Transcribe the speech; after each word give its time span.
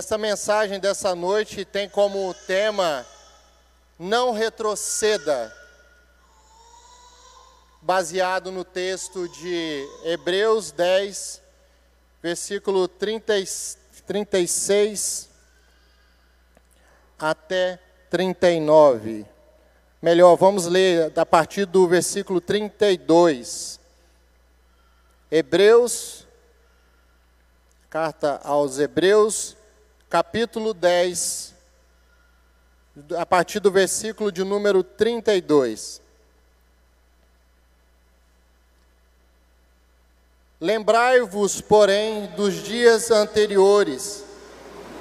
essa 0.00 0.16
mensagem 0.16 0.80
dessa 0.80 1.14
noite 1.14 1.62
tem 1.62 1.86
como 1.86 2.32
tema 2.46 3.06
Não 3.98 4.32
retroceda, 4.32 5.54
baseado 7.82 8.50
no 8.50 8.64
texto 8.64 9.28
de 9.28 9.86
Hebreus 10.02 10.72
10, 10.72 11.42
versículo 12.22 12.88
30, 12.88 13.34
36 14.06 15.28
até 17.18 17.78
39. 18.08 19.26
Melhor, 20.00 20.34
vamos 20.36 20.64
ler 20.64 21.12
a 21.14 21.26
partir 21.26 21.66
do 21.66 21.86
versículo 21.86 22.40
32. 22.40 23.78
Hebreus, 25.30 26.26
carta 27.90 28.40
aos 28.42 28.78
Hebreus, 28.78 29.59
capítulo 30.10 30.74
10, 30.74 31.54
a 33.16 33.24
partir 33.24 33.60
do 33.60 33.70
versículo 33.70 34.32
de 34.32 34.42
número 34.42 34.82
32. 34.82 36.02
Lembrai-vos, 40.60 41.60
porém, 41.60 42.26
dos 42.34 42.54
dias 42.54 43.12
anteriores, 43.12 44.24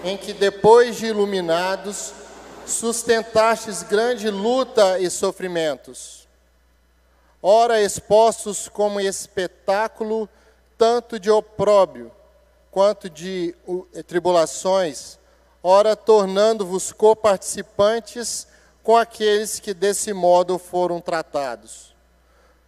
em 0.04 0.16
que, 0.16 0.32
depois 0.32 0.98
de 0.98 1.08
iluminados, 1.08 2.13
sustentastes 2.68 3.82
grande 3.82 4.30
luta 4.30 4.99
e 4.99 5.10
sofrimentos, 5.10 6.27
ora 7.41 7.82
expostos 7.82 8.70
como 8.70 9.02
espetáculo, 9.02 10.30
tanto 10.77 11.20
de 11.20 11.32
opróbrio 11.32 12.12
quanto 12.71 13.09
de 13.09 13.55
tribulações, 14.07 15.17
ora 15.63 15.95
tornando-vos 15.95 16.91
coparticipantes 16.91 18.48
com 18.84 18.95
aqueles 18.95 19.59
que 19.59 19.73
desse 19.73 20.13
modo 20.13 20.57
foram 20.57 21.01
tratados. 21.01 21.95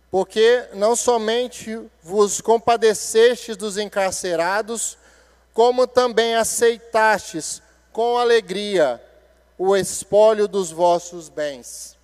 Porque 0.10 0.68
não 0.74 0.96
somente 0.96 1.80
vos 2.04 2.42
compadecestes 2.42 3.56
dos 3.56 3.78
encarcerados, 3.78 4.98
como 5.54 5.88
também 5.88 6.36
aceitastes 6.36 7.62
com 7.94 8.18
alegria 8.18 9.02
o 9.58 9.76
espólio 9.76 10.48
dos 10.48 10.72
vossos 10.72 11.30
bens. 11.30 11.98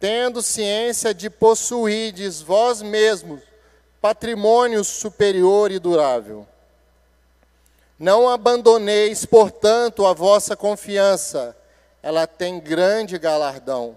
Tendo 0.00 0.42
ciência 0.42 1.14
de 1.14 1.30
possuídes 1.30 2.40
vós 2.40 2.82
mesmos 2.82 3.40
patrimônio 4.00 4.82
superior 4.82 5.70
e 5.70 5.78
durável. 5.78 6.46
Não 8.02 8.28
abandoneis, 8.28 9.24
portanto, 9.24 10.04
a 10.04 10.12
vossa 10.12 10.56
confiança, 10.56 11.56
ela 12.02 12.26
tem 12.26 12.58
grande 12.58 13.16
galardão. 13.16 13.96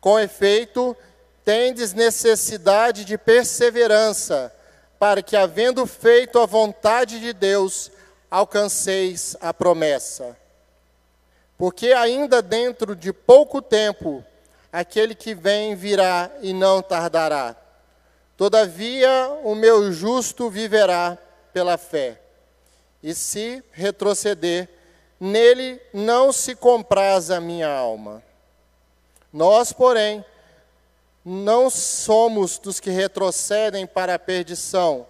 Com 0.00 0.20
efeito, 0.20 0.96
tendes 1.44 1.92
necessidade 1.92 3.04
de 3.04 3.18
perseverança, 3.18 4.54
para 5.00 5.20
que, 5.20 5.34
havendo 5.34 5.84
feito 5.84 6.38
a 6.38 6.46
vontade 6.46 7.18
de 7.18 7.32
Deus, 7.32 7.90
alcanceis 8.30 9.36
a 9.40 9.52
promessa. 9.52 10.36
Porque 11.56 11.92
ainda 11.92 12.40
dentro 12.40 12.94
de 12.94 13.12
pouco 13.12 13.60
tempo, 13.60 14.24
aquele 14.72 15.16
que 15.16 15.34
vem 15.34 15.74
virá 15.74 16.30
e 16.40 16.52
não 16.52 16.80
tardará. 16.80 17.56
Todavia, 18.36 19.40
o 19.42 19.56
meu 19.56 19.90
justo 19.90 20.48
viverá 20.48 21.18
pela 21.52 21.76
fé. 21.76 22.27
E 23.02 23.14
se 23.14 23.62
retroceder, 23.72 24.68
nele 25.20 25.80
não 25.92 26.32
se 26.32 26.54
compraz 26.54 27.30
a 27.30 27.40
minha 27.40 27.68
alma. 27.68 28.22
Nós, 29.32 29.72
porém, 29.72 30.24
não 31.24 31.68
somos 31.68 32.58
dos 32.58 32.80
que 32.80 32.90
retrocedem 32.90 33.86
para 33.86 34.14
a 34.14 34.18
perdição, 34.18 35.06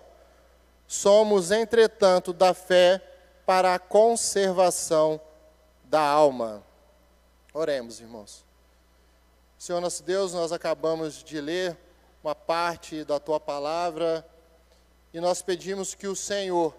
somos, 0.86 1.50
entretanto, 1.50 2.32
da 2.32 2.52
fé 2.52 3.00
para 3.46 3.74
a 3.74 3.78
conservação 3.78 5.20
da 5.84 6.00
alma. 6.00 6.62
Oremos, 7.54 8.00
irmãos. 8.00 8.44
Senhor 9.58 9.80
nosso 9.80 10.02
Deus, 10.02 10.32
nós 10.32 10.52
acabamos 10.52 11.22
de 11.22 11.40
ler 11.40 11.76
uma 12.22 12.34
parte 12.34 13.04
da 13.04 13.18
tua 13.18 13.40
palavra 13.40 14.26
e 15.12 15.20
nós 15.20 15.42
pedimos 15.42 15.94
que 15.94 16.06
o 16.06 16.14
Senhor 16.14 16.74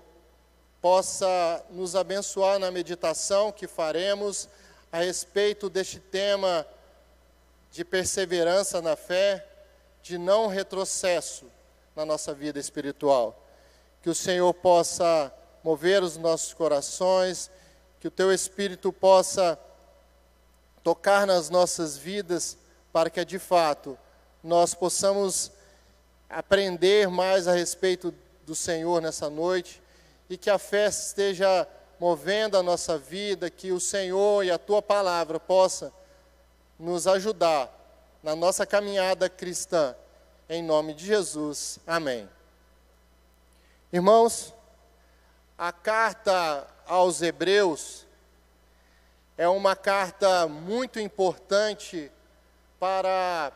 possa 0.82 1.64
nos 1.70 1.96
abençoar 1.96 2.58
na 2.58 2.72
meditação 2.72 3.52
que 3.52 3.68
faremos 3.68 4.48
a 4.92 5.00
respeito 5.00 5.70
deste 5.70 6.00
tema 6.00 6.66
de 7.72 7.84
perseverança 7.84 8.82
na 8.82 8.96
fé, 8.96 9.46
de 10.02 10.18
não 10.18 10.48
retrocesso 10.48 11.46
na 11.96 12.06
nossa 12.06 12.34
vida 12.34 12.60
espiritual. 12.60 13.46
Que 14.02 14.10
o 14.10 14.16
Senhor 14.16 14.54
possa 14.54 15.34
mover 15.64 16.02
os 16.02 16.18
nossos 16.18 16.54
corações 16.54 17.52
que 18.00 18.08
o 18.08 18.12
teu 18.12 18.32
Espírito 18.32 18.94
possa 18.94 19.60
tocar 20.82 21.28
nas 21.28 21.50
nossas 21.50 21.98
vidas, 21.98 22.58
para 22.94 23.10
que 23.10 23.24
de 23.26 23.38
fato 23.38 23.98
nós 24.42 24.74
possamos 24.74 25.52
aprender 26.30 27.10
mais 27.10 27.48
a 27.48 27.54
respeito 27.54 28.14
do 28.46 28.56
Senhor 28.56 29.02
nessa 29.02 29.30
noite 29.30 29.82
e 30.30 30.38
que 30.38 30.50
a 30.50 30.60
fé 30.60 30.88
esteja 30.88 31.68
movendo 32.00 32.58
a 32.58 32.64
nossa 32.64 32.98
vida, 32.98 33.50
que 33.50 33.72
o 33.72 33.80
Senhor 33.80 34.46
e 34.46 34.52
a 34.52 34.58
tua 34.58 34.82
palavra 34.82 35.40
possa 35.40 35.92
nos 36.78 37.08
ajudar 37.08 37.70
na 38.24 38.36
nossa 38.36 38.66
caminhada 38.66 39.30
cristã. 39.30 39.96
Em 40.48 40.64
nome 40.64 40.94
de 40.94 41.06
Jesus. 41.06 41.80
Amém. 41.86 42.30
Irmãos, 43.92 44.54
a 45.58 45.72
carta 45.72 46.66
aos 46.86 47.22
Hebreus 47.22 48.06
é 49.38 49.48
uma 49.48 49.76
carta 49.76 50.48
muito 50.48 51.00
importante 51.00 52.12
para 52.80 53.52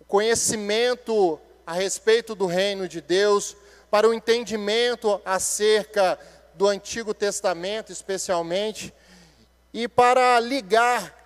o 0.00 0.04
conhecimento 0.04 1.40
a 1.66 1.72
respeito 1.72 2.34
do 2.34 2.46
reino 2.46 2.88
de 2.88 3.00
Deus, 3.00 3.56
para 3.90 4.08
o 4.08 4.14
entendimento 4.14 5.20
acerca 5.24 6.18
do 6.54 6.68
Antigo 6.68 7.12
Testamento, 7.12 7.90
especialmente, 7.90 8.94
e 9.72 9.88
para 9.88 10.38
ligar 10.40 11.18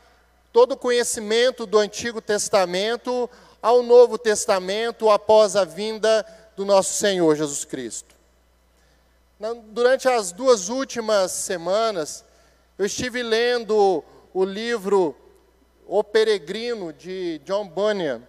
todo 0.53 0.73
o 0.73 0.77
conhecimento 0.77 1.67
do 1.67 1.79
Antigo 1.79 2.21
Testamento 2.21 3.29
ao 3.61 3.83
Novo 3.83 4.17
Testamento 4.17 5.11
após 5.11 5.57
a 5.57 5.65
vinda 5.65 6.25
do 6.57 6.65
nosso 6.65 6.95
Senhor 6.95 7.35
Jesus 7.35 7.65
Cristo. 7.65 8.15
Durante 9.73 10.09
as 10.09 10.33
duas 10.33 10.69
últimas 10.69 11.33
semanas, 11.33 12.25
eu 12.79 12.87
estive 12.87 13.23
lendo 13.23 14.03
o 14.33 14.45
livro 14.45 15.17
O 15.87 16.03
Peregrino, 16.03 16.93
de 16.93 17.41
John 17.45 17.69
Bunyan, 17.69 18.23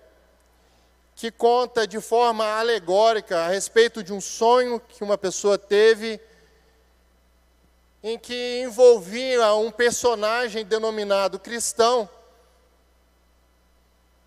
que 1.16 1.32
conta 1.32 1.88
de 1.88 2.02
forma 2.02 2.46
alegórica 2.46 3.46
a 3.46 3.48
respeito 3.48 4.04
de 4.04 4.12
um 4.12 4.20
sonho 4.20 4.82
que 4.82 5.02
uma 5.02 5.18
pessoa 5.18 5.58
teve, 5.58 6.20
em 8.04 8.20
que 8.20 8.62
envolvia 8.62 9.54
um 9.56 9.72
personagem 9.72 10.66
denominado 10.66 11.40
cristão, 11.40 12.10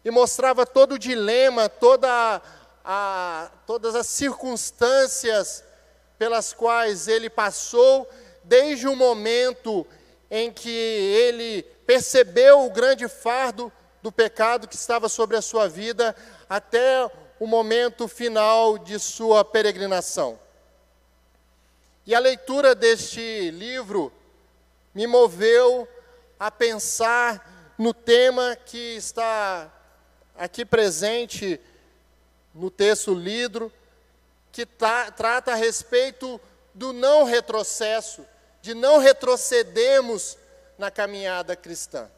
e 0.02 0.10
mostrava 0.10 0.64
todo 0.64 0.92
o 0.94 0.98
dilema, 0.98 1.68
toda 1.68 2.40
a, 2.82 3.50
todas 3.66 3.94
as 3.94 4.06
circunstâncias 4.06 5.62
pelas 6.18 6.54
quais 6.54 7.06
ele 7.06 7.28
passou 7.28 8.08
desde 8.42 8.88
o 8.88 8.96
momento 8.96 9.86
em 10.30 10.50
que 10.50 10.70
ele 10.70 11.62
percebeu 11.86 12.64
o 12.64 12.70
grande 12.70 13.06
fardo 13.08 13.70
do 14.02 14.12
pecado 14.12 14.68
que 14.68 14.76
estava 14.76 15.08
sobre 15.08 15.36
a 15.36 15.42
sua 15.42 15.68
vida 15.68 16.14
até 16.48 17.10
o 17.38 17.46
momento 17.46 18.08
final 18.08 18.78
de 18.78 18.98
sua 18.98 19.44
peregrinação. 19.44 20.38
E 22.06 22.14
a 22.14 22.18
leitura 22.18 22.74
deste 22.74 23.50
livro 23.50 24.12
me 24.94 25.06
moveu 25.06 25.86
a 26.38 26.50
pensar 26.50 27.74
no 27.76 27.92
tema 27.92 28.56
que 28.56 28.96
está 28.96 29.72
aqui 30.36 30.64
presente 30.64 31.60
no 32.54 32.70
texto 32.70 33.14
lido, 33.14 33.72
que 34.50 34.64
tá, 34.64 35.10
trata 35.10 35.52
a 35.52 35.56
respeito 35.56 36.40
do 36.74 36.92
não 36.92 37.24
retrocesso, 37.24 38.24
de 38.62 38.74
não 38.74 38.98
retrocedermos 38.98 40.36
na 40.76 40.90
caminhada 40.90 41.54
cristã. 41.54 42.10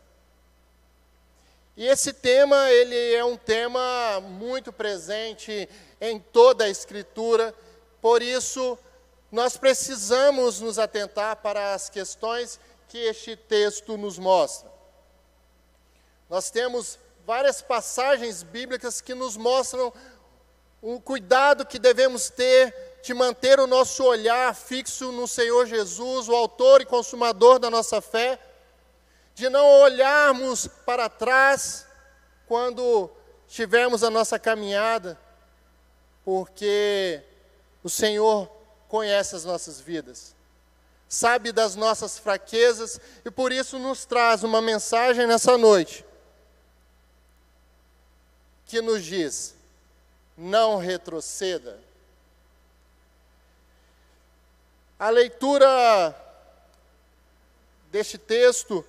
E 1.81 1.87
esse 1.87 2.12
tema, 2.12 2.71
ele 2.71 3.15
é 3.15 3.25
um 3.25 3.38
tema 3.38 4.21
muito 4.21 4.71
presente 4.71 5.67
em 5.99 6.21
toda 6.21 6.65
a 6.65 6.69
escritura, 6.69 7.55
por 8.03 8.21
isso 8.21 8.79
nós 9.32 9.56
precisamos 9.56 10.61
nos 10.61 10.79
atentar 10.79 11.37
para 11.37 11.73
as 11.73 11.88
questões 11.88 12.61
que 12.87 12.99
este 12.99 13.35
texto 13.35 13.97
nos 13.97 14.19
mostra. 14.19 14.71
Nós 16.29 16.50
temos 16.50 16.99
várias 17.25 17.62
passagens 17.62 18.43
bíblicas 18.43 19.00
que 19.00 19.15
nos 19.15 19.35
mostram 19.38 19.91
o 20.82 21.00
cuidado 21.00 21.65
que 21.65 21.79
devemos 21.79 22.29
ter 22.29 22.75
de 23.03 23.15
manter 23.15 23.59
o 23.59 23.67
nosso 23.67 24.05
olhar 24.05 24.55
fixo 24.55 25.11
no 25.12 25.27
Senhor 25.27 25.65
Jesus, 25.65 26.29
o 26.29 26.37
Autor 26.37 26.82
e 26.82 26.85
Consumador 26.85 27.59
da 27.59 27.71
nossa 27.71 28.03
fé, 28.03 28.38
de 29.41 29.49
não 29.49 29.67
olharmos 29.81 30.69
para 30.85 31.09
trás 31.09 31.87
quando 32.47 33.11
estivermos 33.49 34.05
a 34.05 34.11
nossa 34.11 34.39
caminhada, 34.39 35.19
porque 36.23 37.23
o 37.83 37.89
Senhor 37.89 38.47
conhece 38.87 39.35
as 39.35 39.47
nossas 39.47 39.81
vidas, 39.81 40.37
sabe 41.09 41.53
das 41.53 41.75
nossas 41.75 42.19
fraquezas 42.19 43.01
e 43.25 43.31
por 43.31 43.51
isso 43.51 43.79
nos 43.79 44.05
traz 44.05 44.45
uma 44.45 44.61
mensagem 44.61 45.27
nessa 45.27 45.57
noite 45.57 46.05
que 48.67 48.83
nos 48.83 49.03
diz: 49.03 49.55
não 50.37 50.77
retroceda. 50.77 51.81
A 54.99 55.09
leitura 55.09 56.15
deste 57.91 58.19
texto 58.19 58.85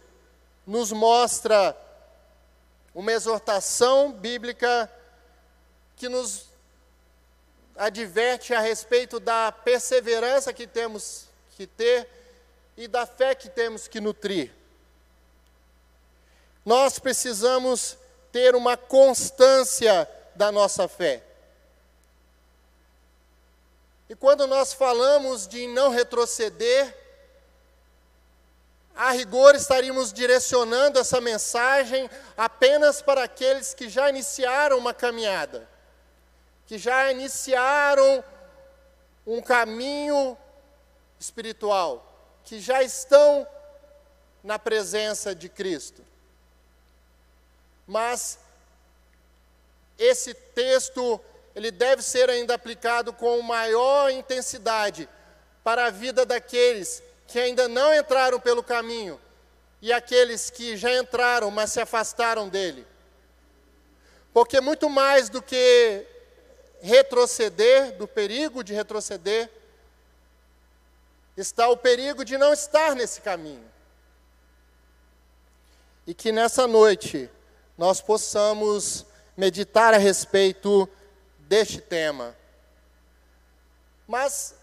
nos 0.65 0.91
mostra 0.91 1.75
uma 2.93 3.11
exortação 3.11 4.11
bíblica 4.11 4.91
que 5.95 6.09
nos 6.09 6.45
adverte 7.75 8.53
a 8.53 8.59
respeito 8.59 9.19
da 9.19 9.51
perseverança 9.51 10.53
que 10.53 10.67
temos 10.67 11.25
que 11.55 11.65
ter 11.65 12.07
e 12.77 12.87
da 12.87 13.05
fé 13.05 13.33
que 13.33 13.49
temos 13.49 13.87
que 13.87 13.99
nutrir. 13.99 14.51
Nós 16.65 16.99
precisamos 16.99 17.97
ter 18.31 18.55
uma 18.55 18.77
constância 18.77 20.09
da 20.35 20.51
nossa 20.51 20.87
fé. 20.87 21.23
E 24.09 24.15
quando 24.15 24.45
nós 24.45 24.73
falamos 24.73 25.47
de 25.47 25.67
não 25.67 25.89
retroceder, 25.89 27.00
a 28.95 29.11
rigor 29.11 29.55
estaríamos 29.55 30.11
direcionando 30.13 30.99
essa 30.99 31.19
mensagem 31.21 32.09
apenas 32.37 33.01
para 33.01 33.23
aqueles 33.23 33.73
que 33.73 33.89
já 33.89 34.09
iniciaram 34.09 34.77
uma 34.77 34.93
caminhada 34.93 35.69
que 36.71 36.77
já 36.77 37.11
iniciaram 37.11 38.23
um 39.27 39.41
caminho 39.41 40.37
espiritual, 41.19 42.39
que 42.45 42.61
já 42.61 42.81
estão 42.81 43.45
na 44.41 44.57
presença 44.57 45.35
de 45.35 45.49
Cristo. 45.49 46.01
Mas 47.85 48.39
esse 49.99 50.33
texto 50.33 51.19
ele 51.53 51.71
deve 51.71 52.01
ser 52.01 52.29
ainda 52.29 52.53
aplicado 52.53 53.11
com 53.11 53.41
maior 53.41 54.09
intensidade 54.09 55.09
para 55.65 55.87
a 55.87 55.91
vida 55.91 56.25
daqueles 56.25 57.03
que 57.31 57.39
ainda 57.39 57.67
não 57.67 57.93
entraram 57.93 58.39
pelo 58.39 58.61
caminho 58.61 59.19
e 59.81 59.91
aqueles 59.91 60.49
que 60.49 60.75
já 60.75 60.93
entraram, 60.93 61.49
mas 61.49 61.71
se 61.71 61.79
afastaram 61.79 62.49
dele. 62.49 62.85
Porque 64.33 64.61
muito 64.61 64.89
mais 64.89 65.29
do 65.29 65.41
que 65.41 66.05
retroceder, 66.81 67.97
do 67.97 68.07
perigo 68.07 68.63
de 68.63 68.73
retroceder, 68.73 69.49
está 71.37 71.69
o 71.69 71.77
perigo 71.77 72.25
de 72.25 72.37
não 72.37 72.51
estar 72.51 72.95
nesse 72.95 73.21
caminho. 73.21 73.69
E 76.05 76.13
que 76.13 76.31
nessa 76.31 76.67
noite 76.67 77.29
nós 77.77 78.01
possamos 78.01 79.05
meditar 79.37 79.93
a 79.93 79.97
respeito 79.97 80.87
deste 81.39 81.79
tema. 81.79 82.35
Mas, 84.07 84.55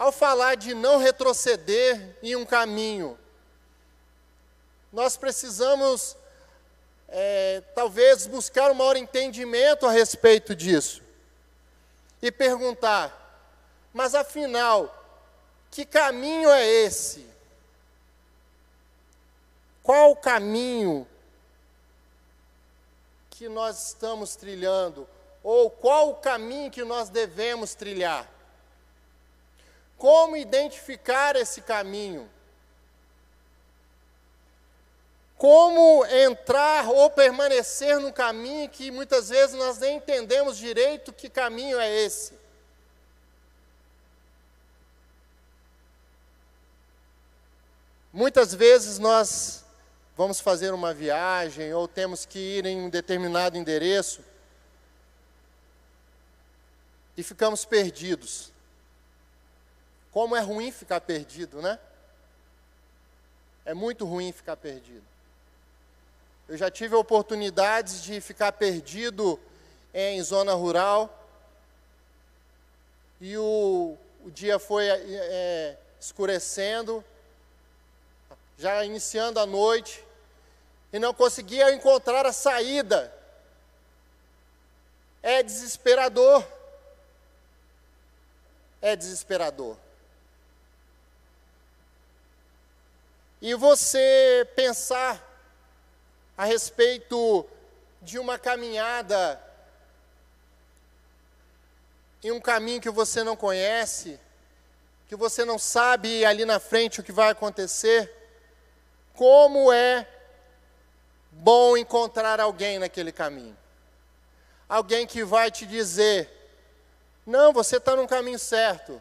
ao 0.00 0.10
falar 0.10 0.54
de 0.54 0.72
não 0.72 0.96
retroceder 0.96 2.16
em 2.22 2.34
um 2.34 2.46
caminho, 2.46 3.18
nós 4.90 5.14
precisamos 5.14 6.16
é, 7.06 7.62
talvez 7.74 8.26
buscar 8.26 8.70
um 8.70 8.74
maior 8.74 8.96
entendimento 8.96 9.84
a 9.84 9.92
respeito 9.92 10.56
disso 10.56 11.02
e 12.22 12.32
perguntar: 12.32 13.14
mas 13.92 14.14
afinal, 14.14 14.88
que 15.70 15.84
caminho 15.84 16.48
é 16.48 16.66
esse? 16.66 17.26
Qual 19.82 20.12
o 20.12 20.16
caminho 20.16 21.06
que 23.28 23.50
nós 23.50 23.88
estamos 23.88 24.34
trilhando? 24.34 25.06
Ou 25.42 25.70
qual 25.70 26.08
o 26.08 26.14
caminho 26.14 26.70
que 26.70 26.84
nós 26.84 27.10
devemos 27.10 27.74
trilhar? 27.74 28.39
Como 30.00 30.36
identificar 30.36 31.36
esse 31.36 31.60
caminho? 31.60 32.28
como 35.40 36.04
entrar 36.04 36.86
ou 36.90 37.08
permanecer 37.08 37.98
no 37.98 38.12
caminho 38.12 38.68
que 38.68 38.90
muitas 38.90 39.30
vezes 39.30 39.56
nós 39.56 39.78
nem 39.78 39.96
entendemos 39.96 40.58
direito 40.58 41.14
que 41.14 41.30
caminho 41.30 41.80
é 41.80 41.90
esse. 41.90 42.34
Muitas 48.12 48.54
vezes 48.54 48.98
nós 48.98 49.64
vamos 50.14 50.40
fazer 50.40 50.74
uma 50.74 50.92
viagem 50.92 51.72
ou 51.72 51.88
temos 51.88 52.26
que 52.26 52.38
ir 52.38 52.66
em 52.66 52.78
um 52.78 52.90
determinado 52.90 53.56
endereço 53.56 54.22
e 57.16 57.22
ficamos 57.22 57.64
perdidos. 57.64 58.49
Como 60.12 60.34
é 60.34 60.40
ruim 60.40 60.72
ficar 60.72 61.00
perdido, 61.00 61.62
né? 61.62 61.78
É 63.64 63.74
muito 63.74 64.04
ruim 64.04 64.32
ficar 64.32 64.56
perdido. 64.56 65.04
Eu 66.48 66.56
já 66.56 66.68
tive 66.70 66.96
oportunidades 66.96 68.02
de 68.02 68.20
ficar 68.20 68.50
perdido 68.52 69.38
em 69.94 70.20
zona 70.22 70.52
rural. 70.52 71.16
E 73.20 73.36
o, 73.36 73.96
o 74.24 74.30
dia 74.30 74.58
foi 74.58 74.88
é, 74.88 75.76
escurecendo, 76.00 77.04
já 78.58 78.84
iniciando 78.84 79.38
a 79.38 79.46
noite, 79.46 80.04
e 80.92 80.98
não 80.98 81.14
conseguia 81.14 81.72
encontrar 81.72 82.26
a 82.26 82.32
saída. 82.32 83.14
É 85.22 85.42
desesperador. 85.42 86.44
É 88.82 88.96
desesperador. 88.96 89.76
E 93.40 93.54
você 93.54 94.46
pensar 94.54 95.26
a 96.36 96.44
respeito 96.44 97.46
de 98.02 98.18
uma 98.18 98.38
caminhada 98.38 99.40
em 102.22 102.30
um 102.30 102.40
caminho 102.40 102.80
que 102.80 102.90
você 102.90 103.24
não 103.24 103.34
conhece, 103.34 104.20
que 105.08 105.16
você 105.16 105.44
não 105.44 105.58
sabe 105.58 106.24
ali 106.24 106.44
na 106.44 106.60
frente 106.60 107.00
o 107.00 107.02
que 107.02 107.12
vai 107.12 107.30
acontecer, 107.30 108.14
como 109.14 109.72
é 109.72 110.06
bom 111.30 111.76
encontrar 111.76 112.40
alguém 112.40 112.78
naquele 112.78 113.10
caminho. 113.10 113.56
Alguém 114.68 115.06
que 115.06 115.24
vai 115.24 115.50
te 115.50 115.66
dizer: 115.66 116.28
não, 117.26 117.52
você 117.52 117.78
está 117.78 117.96
no 117.96 118.06
caminho 118.06 118.38
certo. 118.38 119.00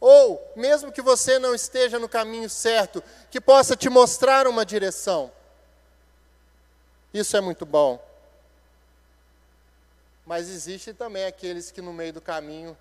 Ou, 0.00 0.52
mesmo 0.54 0.92
que 0.92 1.02
você 1.02 1.38
não 1.38 1.54
esteja 1.54 1.98
no 1.98 2.08
caminho 2.08 2.48
certo, 2.48 3.02
que 3.30 3.40
possa 3.40 3.76
te 3.76 3.88
mostrar 3.88 4.46
uma 4.46 4.64
direção. 4.64 5.32
Isso 7.12 7.36
é 7.36 7.40
muito 7.40 7.66
bom. 7.66 8.04
Mas 10.24 10.48
existe 10.48 10.92
também 10.92 11.24
aqueles 11.24 11.70
que 11.70 11.80
no 11.80 11.92
meio 11.92 12.12
do 12.12 12.20
caminho 12.20 12.76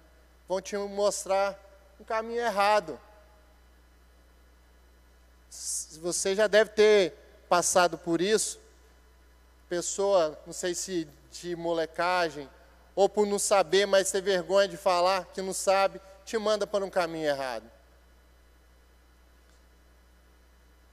vão 0.48 0.62
te 0.62 0.78
mostrar 0.78 1.58
um 2.00 2.04
caminho 2.04 2.42
errado. 2.42 3.00
Você 6.02 6.36
já 6.36 6.46
deve 6.46 6.72
ter 6.72 7.14
passado 7.50 7.98
por 7.98 8.22
isso. 8.22 8.60
Pessoa, 9.70 10.38
não 10.46 10.54
sei 10.54 10.76
se 10.76 11.08
de 11.32 11.56
molecagem, 11.56 12.50
ou 12.96 13.08
por 13.08 13.26
não 13.26 13.38
saber, 13.38 13.86
mas 13.86 14.12
ter 14.12 14.22
vergonha 14.22 14.68
de 14.68 14.78
falar 14.78 15.26
que 15.26 15.42
não 15.42 15.54
sabe, 15.54 16.02
te 16.28 16.38
manda 16.38 16.68
para 16.68 16.86
um 16.86 16.90
caminho 16.90 17.26
errado. 17.28 17.70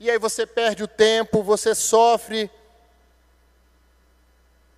E 0.01 0.11
aí 0.11 0.19
você 0.19 0.47
perde 0.47 0.83
o 0.83 0.89
tempo, 0.89 1.43
você 1.43 1.75
sofre 1.75 2.51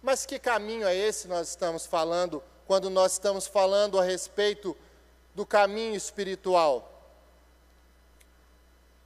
mas 0.06 0.24
que 0.24 0.38
caminho 0.38 0.86
é 0.86 0.94
esse 0.94 1.26
nós 1.26 1.48
estamos 1.48 1.84
falando 1.84 2.40
quando 2.64 2.88
nós 2.88 3.14
estamos 3.14 3.48
falando 3.48 3.98
a 3.98 4.04
respeito 4.04 4.76
do 5.34 5.44
caminho 5.44 5.96
espiritual. 5.96 6.88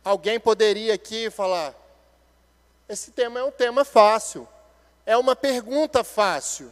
Alguém 0.04 0.38
poderia 0.38 0.92
aqui 0.92 1.30
falar: 1.30 1.74
esse 2.86 3.12
tema 3.12 3.40
é 3.40 3.42
um 3.42 3.50
tema 3.50 3.82
fácil, 3.82 4.46
é 5.06 5.16
uma 5.16 5.34
pergunta 5.34 6.04
fácil. 6.04 6.70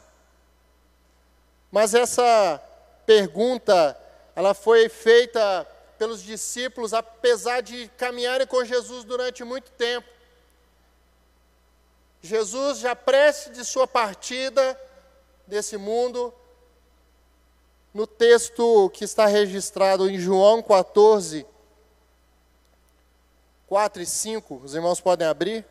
Mas 1.71 1.95
essa 1.95 2.63
pergunta, 3.07 3.99
ela 4.38 4.54
foi 4.54 4.88
feita 4.88 5.66
pelos 5.99 6.23
discípulos, 6.23 6.95
apesar 6.95 7.61
de 7.61 7.88
caminharem 7.97 8.47
com 8.47 8.64
Jesus 8.64 9.02
durante 9.02 9.42
muito 9.42 9.68
tempo. 9.73 10.09
Jesus, 12.23 12.78
já 12.78 12.95
prestes 12.95 13.52
de 13.54 13.64
sua 13.64 13.85
partida 13.85 14.80
desse 15.45 15.76
mundo, 15.76 16.33
no 17.92 18.07
texto 18.07 18.88
que 18.90 19.02
está 19.04 19.26
registrado 19.26 20.09
em 20.09 20.21
João 20.21 20.62
14, 20.62 21.45
4 23.66 24.02
e 24.02 24.07
5, 24.07 24.61
os 24.62 24.73
irmãos 24.73 25.00
podem 25.00 25.26
abrir, 25.26 25.66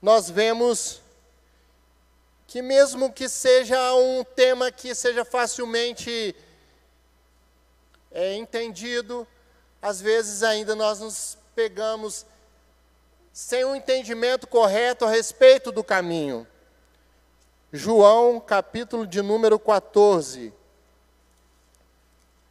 nós 0.00 0.30
vemos 0.30 1.02
que, 2.46 2.62
mesmo 2.62 3.12
que 3.12 3.28
seja 3.28 3.94
um 3.96 4.24
tema 4.24 4.72
que 4.72 4.94
seja 4.94 5.26
facilmente 5.26 6.34
é, 8.10 8.34
entendido, 8.34 9.26
às 9.80 10.00
vezes 10.00 10.42
ainda 10.42 10.74
nós 10.74 11.00
nos 11.00 11.38
pegamos 11.54 12.26
sem 13.32 13.64
um 13.64 13.76
entendimento 13.76 14.46
correto 14.46 15.04
a 15.04 15.10
respeito 15.10 15.70
do 15.70 15.84
caminho. 15.84 16.46
João, 17.72 18.40
capítulo 18.40 19.06
de 19.06 19.20
número 19.20 19.58
14. 19.58 20.52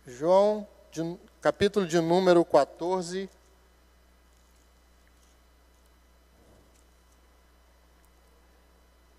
João, 0.05 0.67
de, 0.91 1.17
capítulo 1.41 1.87
de 1.87 1.99
número 1.99 2.45
14. 2.45 3.29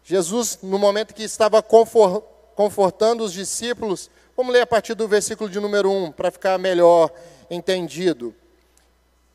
Jesus, 0.05 0.61
no 0.63 0.79
momento 0.79 1.13
que 1.13 1.25
estava 1.25 1.61
confortando 1.61 3.25
os 3.25 3.33
discípulos, 3.33 4.09
vamos 4.37 4.53
ler 4.53 4.61
a 4.61 4.67
partir 4.67 4.95
do 4.95 5.09
versículo 5.09 5.49
de 5.49 5.59
número 5.59 5.91
1, 5.91 6.13
para 6.13 6.31
ficar 6.31 6.59
melhor 6.59 7.11
entendido. 7.51 8.35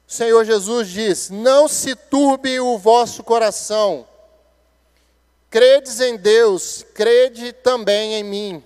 O 0.07 0.11
Senhor 0.11 0.45
Jesus 0.45 0.87
diz: 0.89 1.29
Não 1.29 1.67
se 1.67 1.95
turbe 1.95 2.59
o 2.59 2.77
vosso 2.77 3.23
coração. 3.23 4.07
Credes 5.49 5.99
em 5.99 6.15
Deus, 6.15 6.85
crede 6.93 7.51
também 7.51 8.13
em 8.13 8.23
mim. 8.23 8.63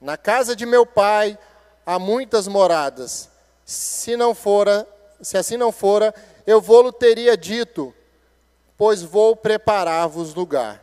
Na 0.00 0.16
casa 0.16 0.54
de 0.54 0.64
meu 0.64 0.86
pai 0.86 1.38
há 1.84 1.98
muitas 1.98 2.46
moradas. 2.46 3.28
Se 3.66 4.16
não 4.16 4.34
fora, 4.34 4.86
se 5.20 5.36
assim 5.36 5.56
não 5.56 5.70
fora, 5.70 6.14
eu 6.46 6.60
vou-lo 6.60 6.92
teria 6.92 7.36
dito, 7.36 7.94
pois 8.78 9.02
vou 9.02 9.36
preparar-vos 9.36 10.34
lugar. 10.34 10.82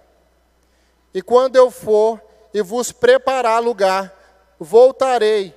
E 1.13 1.21
quando 1.21 1.55
eu 1.55 1.71
for 1.71 2.21
e 2.53 2.61
vos 2.61 2.91
preparar 2.91 3.61
lugar, 3.61 4.16
voltarei 4.59 5.55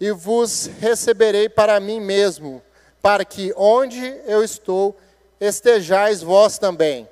e 0.00 0.10
vos 0.12 0.66
receberei 0.80 1.48
para 1.48 1.78
mim 1.80 2.00
mesmo, 2.00 2.62
para 3.00 3.24
que 3.24 3.52
onde 3.56 4.04
eu 4.26 4.42
estou 4.42 4.96
estejais 5.40 6.22
vós 6.22 6.58
também. 6.58 7.08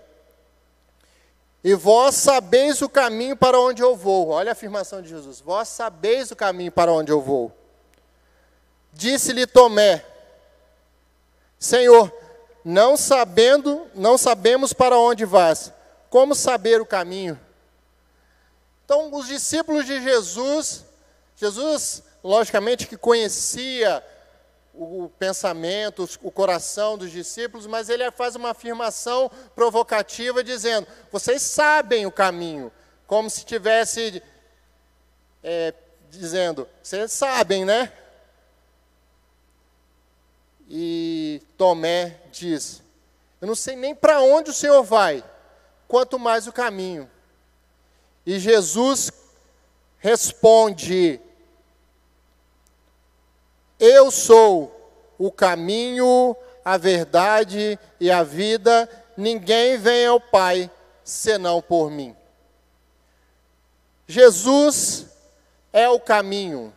E 1.64 1.74
vós 1.74 2.16
sabeis 2.16 2.82
o 2.82 2.88
caminho 2.88 3.36
para 3.36 3.60
onde 3.60 3.82
eu 3.82 3.94
vou. 3.94 4.30
Olha 4.30 4.50
a 4.50 4.52
afirmação 4.52 5.00
de 5.00 5.08
Jesus. 5.08 5.40
Vós 5.40 5.68
sabeis 5.68 6.30
o 6.30 6.36
caminho 6.36 6.72
para 6.72 6.92
onde 6.92 7.12
eu 7.12 7.20
vou. 7.20 7.52
Disse-lhe 8.92 9.46
Tomé: 9.46 10.04
Senhor, 11.58 12.12
não 12.64 12.96
sabendo, 12.96 13.86
não 13.94 14.18
sabemos 14.18 14.72
para 14.72 14.98
onde 14.98 15.24
vas. 15.24 15.72
Como 16.10 16.34
saber 16.34 16.80
o 16.80 16.86
caminho? 16.86 17.38
Então, 18.92 19.10
os 19.14 19.26
discípulos 19.26 19.86
de 19.86 20.02
Jesus, 20.02 20.84
Jesus, 21.34 22.02
logicamente 22.22 22.86
que 22.86 22.94
conhecia 22.94 24.04
o 24.74 25.10
pensamento, 25.18 26.06
o 26.22 26.30
coração 26.30 26.98
dos 26.98 27.10
discípulos, 27.10 27.66
mas 27.66 27.88
ele 27.88 28.10
faz 28.10 28.36
uma 28.36 28.50
afirmação 28.50 29.30
provocativa 29.54 30.44
dizendo: 30.44 30.86
vocês 31.10 31.40
sabem 31.40 32.04
o 32.04 32.12
caminho, 32.12 32.70
como 33.06 33.30
se 33.30 33.46
tivesse 33.46 34.22
é, 35.42 35.72
dizendo, 36.10 36.68
vocês 36.82 37.10
sabem, 37.12 37.64
né? 37.64 37.90
E 40.68 41.40
Tomé 41.56 42.20
diz: 42.30 42.82
Eu 43.40 43.48
não 43.48 43.54
sei 43.54 43.74
nem 43.74 43.94
para 43.94 44.20
onde 44.20 44.50
o 44.50 44.54
Senhor 44.54 44.82
vai, 44.82 45.24
quanto 45.88 46.18
mais 46.18 46.46
o 46.46 46.52
caminho. 46.52 47.10
E 48.24 48.38
Jesus 48.38 49.12
responde: 49.98 51.20
eu 53.84 54.12
sou 54.12 54.72
o 55.18 55.28
caminho, 55.32 56.36
a 56.64 56.76
verdade 56.76 57.76
e 57.98 58.12
a 58.12 58.22
vida, 58.22 58.88
ninguém 59.16 59.76
vem 59.76 60.06
ao 60.06 60.20
Pai 60.20 60.70
senão 61.02 61.60
por 61.60 61.90
mim. 61.90 62.16
Jesus 64.06 65.06
é 65.72 65.88
o 65.88 65.98
caminho. 65.98 66.72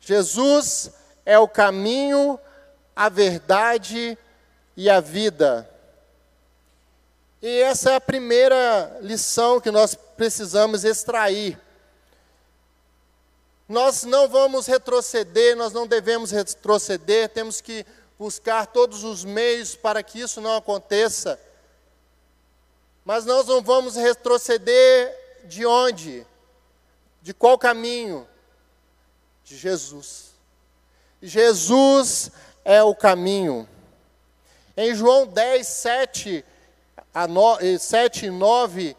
Jesus 0.00 0.90
é 1.24 1.38
o 1.38 1.46
caminho, 1.46 2.40
a 2.96 3.08
verdade 3.08 4.18
e 4.76 4.90
a 4.90 4.98
vida. 4.98 5.70
E 7.42 7.60
essa 7.60 7.92
é 7.92 7.94
a 7.96 8.00
primeira 8.00 8.98
lição 9.00 9.60
que 9.60 9.70
nós 9.70 9.94
precisamos 9.94 10.84
extrair 10.84 11.60
nós 13.68 14.04
não 14.04 14.28
vamos 14.28 14.66
retroceder, 14.66 15.56
nós 15.56 15.72
não 15.72 15.86
devemos 15.86 16.30
retroceder, 16.30 17.28
temos 17.28 17.60
que 17.60 17.84
buscar 18.18 18.66
todos 18.66 19.02
os 19.02 19.24
meios 19.24 19.74
para 19.74 20.02
que 20.02 20.20
isso 20.20 20.40
não 20.40 20.56
aconteça. 20.56 21.38
Mas 23.04 23.24
nós 23.24 23.46
não 23.46 23.60
vamos 23.62 23.96
retroceder 23.96 25.42
de 25.44 25.66
onde? 25.66 26.24
De 27.20 27.34
qual 27.34 27.58
caminho? 27.58 28.26
De 29.44 29.56
Jesus. 29.56 30.30
Jesus 31.20 32.30
é 32.64 32.82
o 32.82 32.94
caminho. 32.94 33.68
Em 34.76 34.94
João 34.94 35.26
10, 35.26 35.66
7, 35.66 36.44
a 37.16 37.26
7 37.78 38.26
e 38.26 38.30
9, 38.30 38.94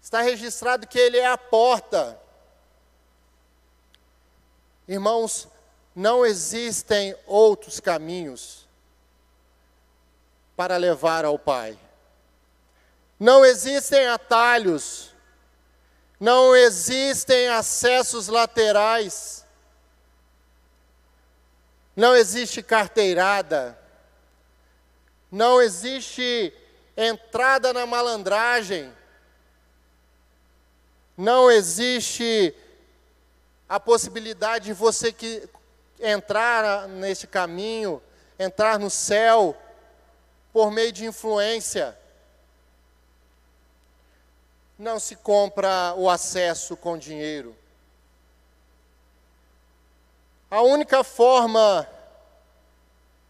está 0.00 0.22
registrado 0.22 0.86
que 0.86 0.98
ele 0.98 1.18
é 1.18 1.26
a 1.26 1.36
porta. 1.36 2.18
Irmãos, 4.88 5.46
não 5.94 6.24
existem 6.24 7.14
outros 7.26 7.78
caminhos 7.78 8.66
para 10.56 10.78
levar 10.78 11.26
ao 11.26 11.38
Pai. 11.38 11.78
Não 13.20 13.44
existem 13.44 14.06
atalhos, 14.06 15.14
não 16.18 16.56
existem 16.56 17.48
acessos 17.48 18.28
laterais, 18.28 19.44
não 21.94 22.16
existe 22.16 22.62
carteirada, 22.62 23.78
não 25.30 25.60
existe 25.60 26.54
entrada 26.96 27.72
na 27.72 27.84
malandragem, 27.84 28.92
não 31.16 31.50
existe 31.50 32.54
a 33.68 33.80
possibilidade 33.80 34.66
de 34.66 34.72
você 34.72 35.12
que 35.12 35.48
entrar 36.00 36.86
neste 36.88 37.26
caminho, 37.26 38.02
entrar 38.38 38.78
no 38.78 38.90
céu 38.90 39.56
por 40.52 40.70
meio 40.70 40.92
de 40.92 41.04
influência. 41.04 41.96
Não 44.78 45.00
se 45.00 45.16
compra 45.16 45.94
o 45.96 46.08
acesso 46.08 46.76
com 46.76 46.98
dinheiro. 46.98 47.56
A 50.50 50.60
única 50.62 51.02
forma 51.02 51.88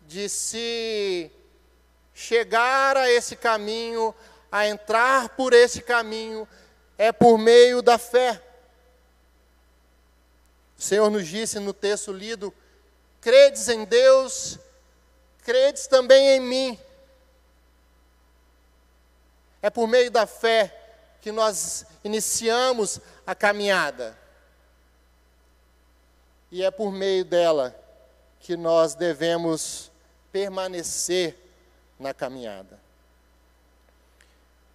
de 0.02 0.28
se 0.28 1.30
chegar 2.16 2.96
a 2.96 3.11
esse 3.11 3.37
caminho, 3.37 4.14
a 4.50 4.66
entrar 4.66 5.28
por 5.37 5.52
esse 5.52 5.82
caminho, 5.82 6.49
é 6.96 7.12
por 7.12 7.37
meio 7.37 7.82
da 7.82 7.99
fé. 7.99 8.42
O 10.78 10.82
Senhor 10.82 11.11
nos 11.11 11.28
disse 11.28 11.58
no 11.58 11.75
texto 11.75 12.11
lido: 12.12 12.54
credes 13.20 13.68
em 13.68 13.85
Deus, 13.85 14.58
credes 15.44 15.87
também 15.87 16.28
em 16.37 16.40
mim. 16.40 16.80
É 19.61 19.68
por 19.68 19.87
meio 19.87 20.11
da 20.11 20.26
fé 20.26 20.75
que 21.20 21.30
nós 21.30 21.85
iniciamos 22.02 22.99
a 23.26 23.35
caminhada. 23.35 24.18
e 26.50 26.62
é 26.62 26.70
por 26.70 26.90
meio 26.92 27.25
dela 27.25 27.78
que 28.40 28.56
nós 28.56 28.94
devemos 28.94 29.90
permanecer 30.30 31.46
na 31.99 32.12
caminhada. 32.12 32.79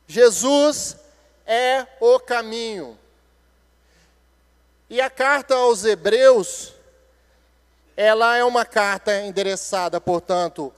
Jesus 0.07 0.97
é 1.45 1.87
o 1.99 2.19
caminho. 2.19 2.97
E 4.89 4.99
a 4.99 5.09
carta 5.09 5.55
aos 5.55 5.85
Hebreus, 5.85 6.73
ela 7.95 8.35
é 8.35 8.43
uma 8.43 8.65
carta 8.65 9.15
endereçada, 9.21 10.01
portanto, 10.01 10.73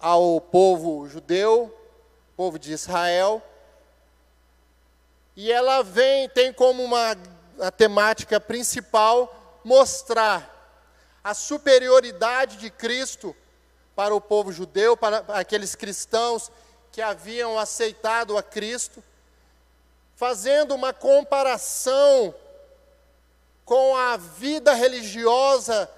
ao 0.00 0.40
povo 0.40 1.06
judeu, 1.06 1.76
povo 2.36 2.58
de 2.58 2.72
Israel. 2.72 3.42
E 5.36 5.52
ela 5.52 5.82
vem, 5.82 6.28
tem 6.28 6.52
como 6.52 6.82
uma 6.82 7.16
a 7.60 7.70
temática 7.70 8.40
principal 8.40 9.60
mostrar 9.64 10.50
a 11.22 11.34
superioridade 11.34 12.56
de 12.56 12.70
Cristo 12.70 13.36
para 13.94 14.14
o 14.14 14.20
povo 14.20 14.52
judeu, 14.52 14.96
para 14.96 15.18
aqueles 15.28 15.74
cristãos 15.74 16.50
que 16.90 17.00
haviam 17.00 17.58
aceitado 17.58 18.36
a 18.36 18.42
Cristo, 18.42 19.02
fazendo 20.16 20.74
uma 20.74 20.92
comparação 20.92 22.34
com 23.64 23.96
a 23.96 24.16
vida 24.16 24.74
religiosa 24.74 25.88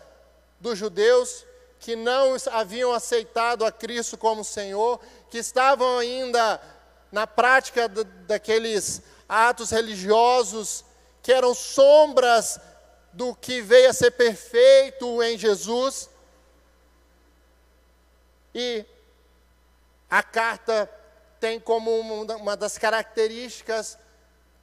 dos 0.60 0.78
judeus 0.78 1.44
que 1.80 1.94
não 1.94 2.36
haviam 2.50 2.92
aceitado 2.92 3.64
a 3.64 3.70
Cristo 3.70 4.16
como 4.16 4.42
Senhor, 4.42 4.98
que 5.30 5.38
estavam 5.38 5.98
ainda 5.98 6.60
na 7.12 7.26
prática 7.26 7.88
daqueles 8.26 9.02
atos 9.28 9.70
religiosos 9.70 10.84
que 11.22 11.32
eram 11.32 11.54
sombras 11.54 12.58
do 13.12 13.34
que 13.34 13.60
veio 13.60 13.90
a 13.90 13.92
ser 13.92 14.10
perfeito 14.12 15.22
em 15.22 15.38
Jesus. 15.38 16.08
E 18.54 18.84
a 20.08 20.22
carta 20.22 20.88
tem 21.40 21.58
como 21.58 21.90
uma 22.00 22.56
das 22.56 22.78
características 22.78 23.98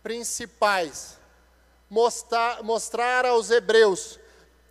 principais 0.01 1.19
mostrar, 1.89 2.63
mostrar 2.63 3.25
aos 3.25 3.51
hebreus 3.51 4.17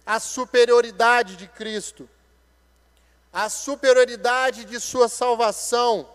a 0.06 0.18
superioridade 0.18 1.36
de 1.36 1.46
Cristo, 1.46 2.08
a 3.32 3.48
superioridade 3.48 4.64
de 4.64 4.80
sua 4.80 5.08
salvação, 5.08 6.08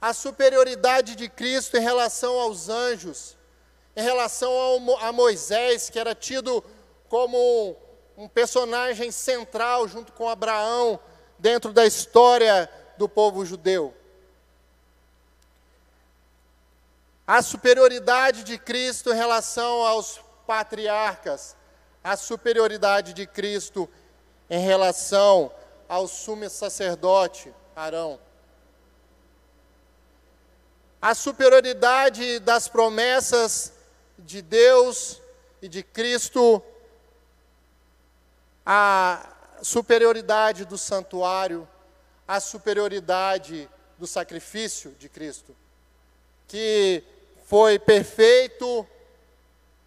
a 0.00 0.12
superioridade 0.12 1.14
de 1.14 1.28
Cristo 1.28 1.76
em 1.76 1.80
relação 1.80 2.38
aos 2.38 2.68
anjos, 2.68 3.36
em 3.96 4.02
relação 4.02 4.52
ao, 4.52 4.98
a 4.98 5.12
Moisés, 5.12 5.88
que 5.88 5.98
era 5.98 6.14
tido 6.14 6.62
como 7.08 7.76
um 8.16 8.28
personagem 8.28 9.10
central 9.12 9.86
junto 9.88 10.12
com 10.12 10.28
Abraão 10.28 11.00
dentro 11.38 11.72
da 11.72 11.86
história 11.86 12.68
do 12.96 13.08
povo 13.08 13.44
judeu. 13.44 13.94
a 17.28 17.42
superioridade 17.42 18.42
de 18.42 18.56
Cristo 18.56 19.12
em 19.12 19.14
relação 19.14 19.82
aos 19.82 20.18
patriarcas, 20.46 21.54
a 22.02 22.16
superioridade 22.16 23.12
de 23.12 23.26
Cristo 23.26 23.86
em 24.48 24.64
relação 24.64 25.52
ao 25.86 26.08
sumo 26.08 26.48
sacerdote 26.48 27.52
Arão. 27.76 28.18
A 31.02 31.14
superioridade 31.14 32.38
das 32.38 32.66
promessas 32.66 33.74
de 34.18 34.40
Deus 34.40 35.20
e 35.60 35.68
de 35.68 35.82
Cristo, 35.82 36.62
a 38.64 39.36
superioridade 39.62 40.64
do 40.64 40.78
santuário, 40.78 41.68
a 42.26 42.40
superioridade 42.40 43.68
do 43.98 44.06
sacrifício 44.06 44.92
de 44.98 45.08
Cristo, 45.08 45.56
que 46.46 47.02
foi 47.44 47.78
perfeito, 47.78 48.86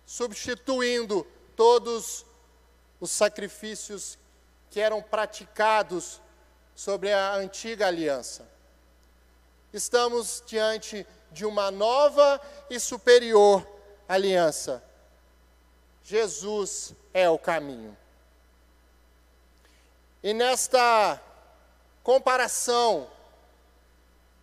substituindo 0.05 1.25
todos 1.55 2.25
os 2.99 3.11
sacrifícios 3.11 4.17
que 4.69 4.79
eram 4.79 5.01
praticados 5.01 6.21
sobre 6.75 7.11
a 7.13 7.35
antiga 7.35 7.87
aliança. 7.87 8.47
Estamos 9.73 10.43
diante 10.45 11.05
de 11.31 11.45
uma 11.45 11.71
nova 11.71 12.41
e 12.69 12.79
superior 12.79 13.65
aliança. 14.07 14.83
Jesus 16.03 16.93
é 17.13 17.29
o 17.29 17.37
caminho. 17.37 17.95
E 20.23 20.33
nesta 20.33 21.19
comparação 22.03 23.09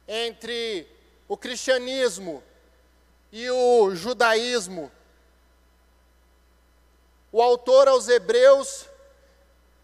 entre 0.07 0.87
o 1.29 1.37
cristianismo 1.37 2.43
e 3.31 3.51
o 3.51 3.95
judaísmo. 3.95 4.91
O 7.31 7.43
autor 7.43 7.89
aos 7.89 8.09
Hebreus 8.09 8.87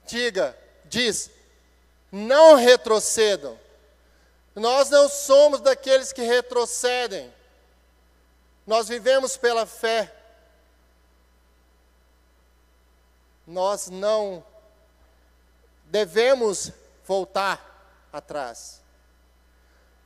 diga, 0.07 0.57
diz: 0.87 1.30
não 2.11 2.54
retrocedam. 2.54 3.59
Nós 4.54 4.88
não 4.88 5.09
somos 5.09 5.61
daqueles 5.61 6.12
que 6.12 6.22
retrocedem. 6.22 7.33
Nós 8.64 8.88
vivemos 8.88 9.37
pela 9.37 9.66
fé. 9.66 10.14
Nós 13.46 13.90
não 13.90 14.44
devemos 15.84 16.72
voltar 17.06 18.08
atrás. 18.12 18.82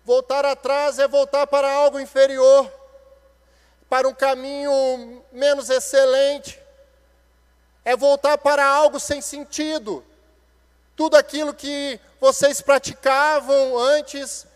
Voltar 0.05 0.45
atrás 0.45 0.99
é 0.99 1.07
voltar 1.07 1.47
para 1.47 1.71
algo 1.71 2.01
inferior 2.01 2.71
para 3.89 4.07
um 4.07 4.15
caminho 4.15 5.25
menos 5.33 5.71
excelente, 5.71 6.61
é 7.85 7.97
voltar 7.97 8.37
para 8.37 8.65
algo 8.65 9.01
sem 9.01 9.21
sentido. 9.23 10.05
Tudo 10.95 11.17
aquilo 11.17 11.55
que 11.55 11.99
vocês 12.21 12.61
praticavam 12.61 13.79
antes 13.79 14.47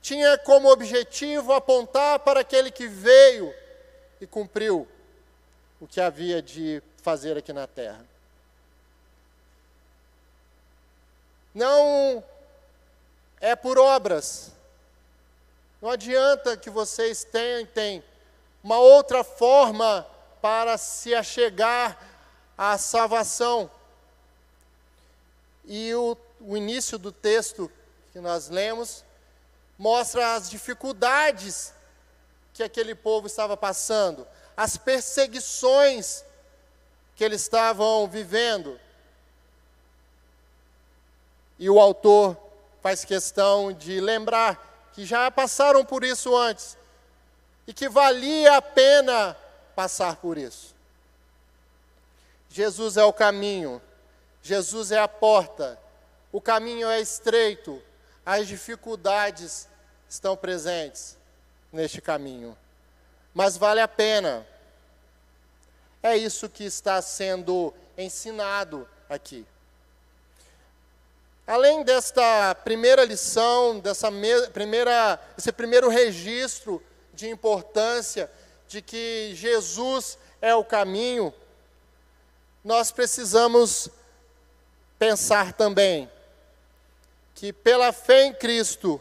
tinha 0.00 0.36
como 0.38 0.70
objetivo 0.70 1.52
apontar 1.52 2.18
para 2.20 2.40
aquele 2.40 2.70
que 2.70 2.88
veio 2.88 3.54
e 4.20 4.26
cumpriu 4.26 4.88
o 5.80 5.86
que 5.86 6.00
havia 6.00 6.42
de 6.42 6.82
fazer 7.02 7.36
aqui 7.36 7.52
na 7.52 7.66
terra. 7.66 8.04
Não 11.54 12.22
é 13.40 13.54
por 13.54 13.78
obras. 13.78 14.52
Não 15.80 15.90
adianta 15.90 16.56
que 16.56 16.70
vocês 16.70 17.24
tentem 17.24 18.02
uma 18.62 18.78
outra 18.78 19.24
forma 19.24 20.06
para 20.40 20.78
se 20.78 21.14
achegar 21.14 21.98
à 22.56 22.78
salvação. 22.78 23.70
E 25.64 25.94
o, 25.94 26.16
o 26.40 26.56
início 26.56 26.98
do 26.98 27.10
texto 27.10 27.70
que 28.12 28.20
nós 28.20 28.48
lemos 28.48 29.04
mostra 29.78 30.34
as 30.34 30.48
dificuldades 30.48 31.72
que 32.52 32.62
aquele 32.62 32.94
povo 32.94 33.26
estava 33.26 33.56
passando, 33.56 34.26
as 34.56 34.76
perseguições 34.76 36.24
que 37.16 37.24
eles 37.24 37.42
estavam 37.42 38.06
vivendo. 38.06 38.78
E 41.58 41.68
o 41.70 41.78
autor 41.78 42.36
faz 42.80 43.04
questão 43.04 43.72
de 43.72 44.00
lembrar 44.00 44.90
que 44.92 45.06
já 45.06 45.30
passaram 45.30 45.84
por 45.84 46.04
isso 46.04 46.36
antes, 46.36 46.76
e 47.66 47.72
que 47.72 47.88
valia 47.88 48.56
a 48.56 48.62
pena 48.62 49.36
passar 49.74 50.16
por 50.16 50.36
isso. 50.36 50.74
Jesus 52.48 52.96
é 52.96 53.04
o 53.04 53.12
caminho, 53.12 53.80
Jesus 54.42 54.90
é 54.92 54.98
a 54.98 55.08
porta, 55.08 55.78
o 56.30 56.40
caminho 56.40 56.88
é 56.88 57.00
estreito, 57.00 57.82
as 58.26 58.46
dificuldades 58.46 59.68
estão 60.08 60.36
presentes 60.36 61.16
neste 61.72 62.00
caminho, 62.00 62.56
mas 63.32 63.56
vale 63.56 63.80
a 63.80 63.88
pena. 63.88 64.46
É 66.02 66.16
isso 66.16 66.48
que 66.48 66.64
está 66.64 67.00
sendo 67.00 67.72
ensinado 67.96 68.88
aqui. 69.08 69.46
Além 71.46 71.82
desta 71.82 72.54
primeira 72.54 73.04
lição, 73.04 73.80
dessa 73.80 74.08
primeira, 74.52 75.20
esse 75.36 75.50
primeiro 75.50 75.88
registro 75.88 76.82
de 77.12 77.28
importância 77.28 78.30
de 78.68 78.80
que 78.80 79.32
Jesus 79.34 80.16
é 80.40 80.54
o 80.54 80.64
caminho, 80.64 81.34
nós 82.64 82.92
precisamos 82.92 83.88
pensar 84.98 85.52
também 85.52 86.08
que 87.34 87.52
pela 87.52 87.92
fé 87.92 88.26
em 88.26 88.34
Cristo 88.34 89.00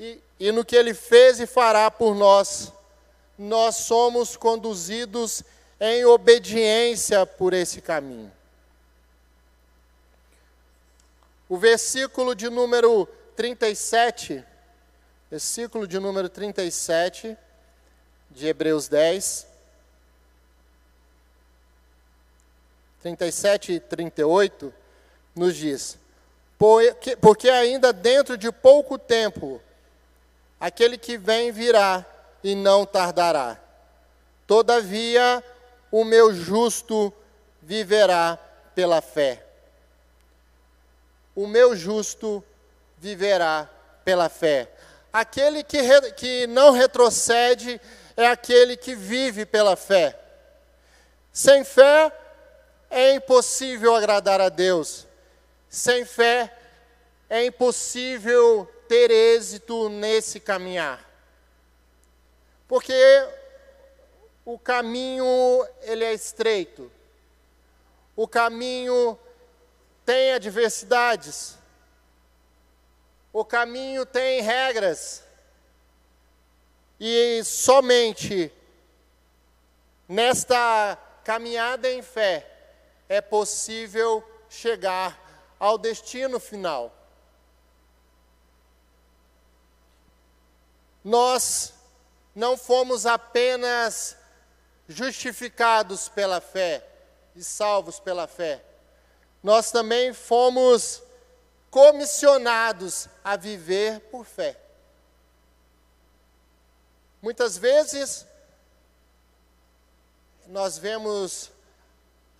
e, 0.00 0.18
e 0.40 0.50
no 0.50 0.64
que 0.64 0.74
Ele 0.74 0.94
fez 0.94 1.38
e 1.38 1.46
fará 1.46 1.90
por 1.90 2.14
nós, 2.14 2.72
nós 3.38 3.76
somos 3.76 4.36
conduzidos 4.36 5.42
em 5.78 6.04
obediência 6.06 7.26
por 7.26 7.52
esse 7.52 7.82
caminho. 7.82 8.32
O 11.48 11.56
versículo 11.56 12.34
de 12.34 12.50
número 12.50 13.06
37, 13.36 14.44
versículo 15.30 15.86
de 15.86 15.98
número 16.00 16.28
37 16.28 17.36
de 18.30 18.48
Hebreus 18.48 18.88
10, 18.88 19.46
37 23.00 23.72
e 23.74 23.80
38, 23.80 24.74
nos 25.36 25.54
diz: 25.54 25.96
Porque 27.20 27.48
ainda 27.48 27.92
dentro 27.92 28.36
de 28.36 28.50
pouco 28.50 28.98
tempo, 28.98 29.62
aquele 30.58 30.98
que 30.98 31.16
vem 31.16 31.52
virá 31.52 32.04
e 32.42 32.56
não 32.56 32.84
tardará. 32.84 33.60
Todavia, 34.48 35.44
o 35.92 36.04
meu 36.04 36.34
justo 36.34 37.12
viverá 37.62 38.36
pela 38.74 39.00
fé. 39.00 39.45
O 41.36 41.46
meu 41.46 41.76
justo 41.76 42.42
viverá 42.98 43.70
pela 44.04 44.28
fé. 44.28 44.68
Aquele 45.12 45.62
que, 45.62 45.80
re, 45.80 46.12
que 46.12 46.46
não 46.46 46.72
retrocede 46.72 47.80
é 48.16 48.26
aquele 48.26 48.76
que 48.76 48.94
vive 48.94 49.46
pela 49.46 49.76
fé. 49.76 50.18
Sem 51.32 51.62
fé 51.62 52.10
é 52.90 53.12
impossível 53.14 53.94
agradar 53.94 54.40
a 54.40 54.48
Deus. 54.48 55.06
Sem 55.68 56.06
fé 56.06 56.50
é 57.28 57.44
impossível 57.44 58.66
ter 58.88 59.10
êxito 59.10 59.90
nesse 59.90 60.40
caminhar. 60.40 61.04
Porque 62.66 62.94
o 64.44 64.58
caminho 64.58 65.26
ele 65.82 66.04
é 66.04 66.14
estreito. 66.14 66.90
O 68.14 68.26
caminho 68.26 69.18
tem 70.06 70.32
adversidades. 70.32 71.58
O 73.32 73.44
caminho 73.44 74.06
tem 74.06 74.40
regras. 74.40 75.24
E 76.98 77.42
somente 77.44 78.50
nesta 80.08 80.96
caminhada 81.22 81.90
em 81.90 82.00
fé 82.00 82.48
é 83.08 83.20
possível 83.20 84.24
chegar 84.48 85.20
ao 85.58 85.76
destino 85.76 86.40
final. 86.40 86.92
Nós 91.04 91.74
não 92.34 92.56
fomos 92.56 93.06
apenas 93.06 94.16
justificados 94.88 96.08
pela 96.08 96.40
fé 96.40 96.86
e 97.34 97.42
salvos 97.44 98.00
pela 98.00 98.26
fé, 98.26 98.64
nós 99.42 99.70
também 99.70 100.12
fomos 100.12 101.02
comissionados 101.70 103.08
a 103.22 103.36
viver 103.36 104.00
por 104.10 104.24
fé. 104.24 104.58
Muitas 107.20 107.58
vezes, 107.58 108.26
nós 110.46 110.78
vemos 110.78 111.50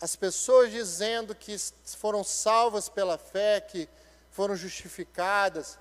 as 0.00 0.14
pessoas 0.14 0.70
dizendo 0.70 1.34
que 1.34 1.56
foram 1.98 2.22
salvas 2.22 2.88
pela 2.88 3.18
fé, 3.18 3.60
que 3.60 3.88
foram 4.30 4.54
justificadas, 4.54 5.78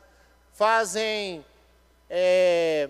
fazem 0.54 1.46
é, 2.10 2.90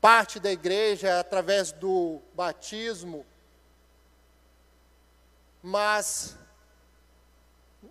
parte 0.00 0.38
da 0.38 0.50
igreja 0.50 1.18
através 1.18 1.72
do 1.72 2.20
batismo, 2.34 3.26
mas 5.62 6.36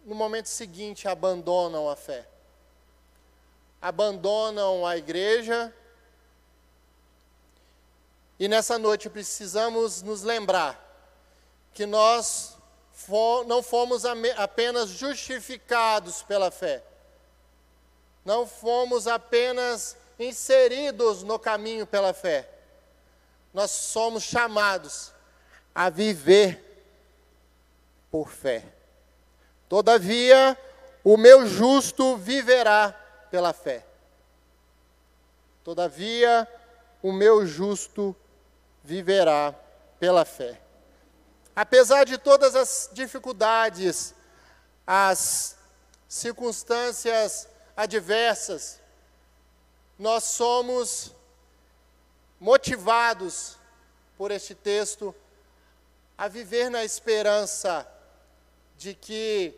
no 0.03 0.15
momento 0.15 0.47
seguinte 0.47 1.07
abandonam 1.07 1.89
a 1.89 1.95
fé, 1.95 2.27
abandonam 3.81 4.85
a 4.85 4.97
igreja. 4.97 5.73
E 8.37 8.47
nessa 8.47 8.77
noite 8.77 9.09
precisamos 9.09 10.01
nos 10.01 10.23
lembrar 10.23 10.81
que 11.73 11.85
nós 11.85 12.57
não 13.45 13.61
fomos 13.63 14.03
apenas 14.05 14.89
justificados 14.89 16.23
pela 16.23 16.51
fé, 16.51 16.83
não 18.25 18.47
fomos 18.47 19.07
apenas 19.07 19.95
inseridos 20.17 21.23
no 21.23 21.37
caminho 21.37 21.85
pela 21.85 22.13
fé, 22.13 22.49
nós 23.53 23.71
somos 23.71 24.23
chamados 24.23 25.13
a 25.73 25.89
viver 25.89 26.61
por 28.11 28.29
fé. 28.29 28.74
Todavia, 29.67 30.57
o 31.03 31.17
meu 31.17 31.47
justo 31.47 32.17
viverá 32.17 32.91
pela 33.29 33.53
fé. 33.53 33.85
Todavia, 35.63 36.47
o 37.01 37.11
meu 37.11 37.45
justo 37.45 38.15
viverá 38.83 39.53
pela 39.99 40.23
fé. 40.23 40.61
Apesar 41.55 42.05
de 42.05 42.17
todas 42.17 42.55
as 42.55 42.89
dificuldades, 42.93 44.13
as 44.85 45.55
circunstâncias 46.07 47.47
adversas, 47.75 48.79
nós 49.97 50.23
somos 50.25 51.13
motivados 52.39 53.57
por 54.17 54.31
este 54.31 54.53
texto 54.53 55.15
a 56.17 56.27
viver 56.27 56.69
na 56.69 56.83
esperança 56.83 57.87
de 58.77 58.93
que 58.93 59.53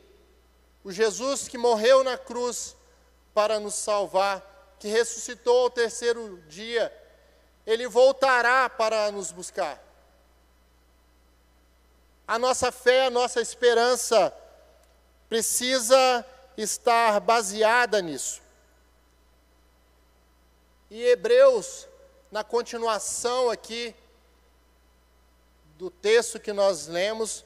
o 0.84 0.92
Jesus 0.92 1.48
que 1.48 1.58
morreu 1.58 2.04
na 2.04 2.18
cruz 2.18 2.76
para 3.34 3.60
nos 3.60 3.76
salvar, 3.76 4.76
que 4.80 4.88
ressuscitou 4.88 5.64
ao 5.64 5.70
terceiro 5.70 6.38
dia, 6.48 6.94
ele 7.66 7.88
voltará 7.88 8.70
para 8.70 9.12
nos 9.12 9.32
buscar. 9.32 9.84
A 12.28 12.38
nossa 12.40 12.72
fé, 12.72 13.06
a 13.06 13.10
nossa 13.10 13.42
esperança 13.42 14.34
precisa 15.30 16.26
estar 16.58 17.20
baseada 17.20 18.02
nisso. 18.02 18.42
E 20.90 21.04
Hebreus, 21.04 21.88
na 22.32 22.44
continuação 22.44 23.50
aqui 23.50 23.94
do 25.78 25.90
texto 25.90 26.40
que 26.40 26.54
nós 26.54 26.88
lemos, 26.88 27.46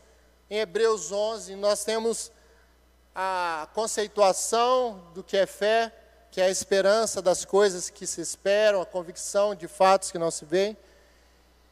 em 0.52 0.58
Hebreus 0.58 1.14
11, 1.14 1.56
nós 1.56 1.86
temos 1.86 2.30
a 3.16 3.70
conceituação 3.74 5.02
do 5.14 5.24
que 5.24 5.38
é 5.38 5.46
fé, 5.46 5.94
que 6.30 6.42
é 6.42 6.44
a 6.44 6.50
esperança 6.50 7.22
das 7.22 7.46
coisas 7.46 7.90
que 7.90 8.06
se 8.06 8.20
esperam, 8.20 8.82
a 8.82 8.86
convicção 8.86 9.56
de 9.56 9.66
fatos 9.70 10.12
que 10.12 10.18
não 10.18 10.30
se 10.30 10.44
veem. 10.44 10.76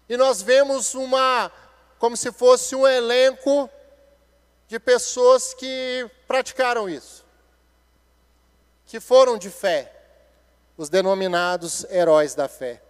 E 0.07 0.15
nós 0.15 0.41
vemos 0.41 0.93
uma 0.93 1.51
como 1.97 2.15
se 2.15 2.31
fosse 2.31 2.73
um 2.73 2.87
elenco 2.87 3.69
de 4.69 4.79
pessoas 4.79 5.53
que 5.53 6.09
praticaram 6.25 6.87
isso, 6.87 7.25
que 8.85 9.01
foram 9.01 9.37
de 9.37 9.49
fé, 9.49 9.93
os 10.77 10.87
denominados 10.87 11.83
heróis 11.91 12.33
da 12.33 12.47
fé. 12.47 12.81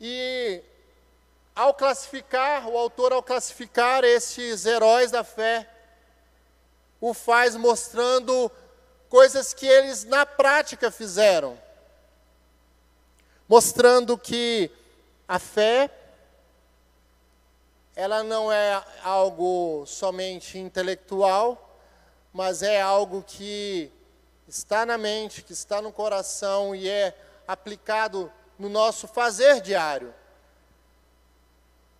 E 0.00 0.62
ao 1.58 1.74
classificar, 1.74 2.68
o 2.68 2.78
autor, 2.78 3.12
ao 3.12 3.20
classificar 3.20 4.04
esses 4.04 4.64
heróis 4.64 5.10
da 5.10 5.24
fé, 5.24 5.68
o 7.00 7.12
faz 7.12 7.56
mostrando 7.56 8.48
coisas 9.08 9.52
que 9.52 9.66
eles 9.66 10.04
na 10.04 10.24
prática 10.24 10.88
fizeram, 10.88 11.58
mostrando 13.48 14.16
que 14.16 14.70
a 15.26 15.40
fé 15.40 15.90
ela 17.96 18.22
não 18.22 18.52
é 18.52 18.80
algo 19.02 19.84
somente 19.84 20.58
intelectual, 20.58 21.76
mas 22.32 22.62
é 22.62 22.80
algo 22.80 23.24
que 23.26 23.90
está 24.46 24.86
na 24.86 24.96
mente, 24.96 25.42
que 25.42 25.54
está 25.54 25.82
no 25.82 25.90
coração 25.90 26.72
e 26.72 26.88
é 26.88 27.18
aplicado 27.48 28.32
no 28.56 28.68
nosso 28.68 29.08
fazer 29.08 29.60
diário. 29.60 30.14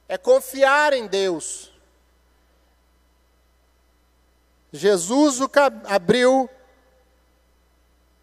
É 0.08 0.16
confiar 0.16 0.94
em 0.94 1.06
Deus. 1.06 1.70
Jesus 4.72 5.38
abriu 5.84 6.48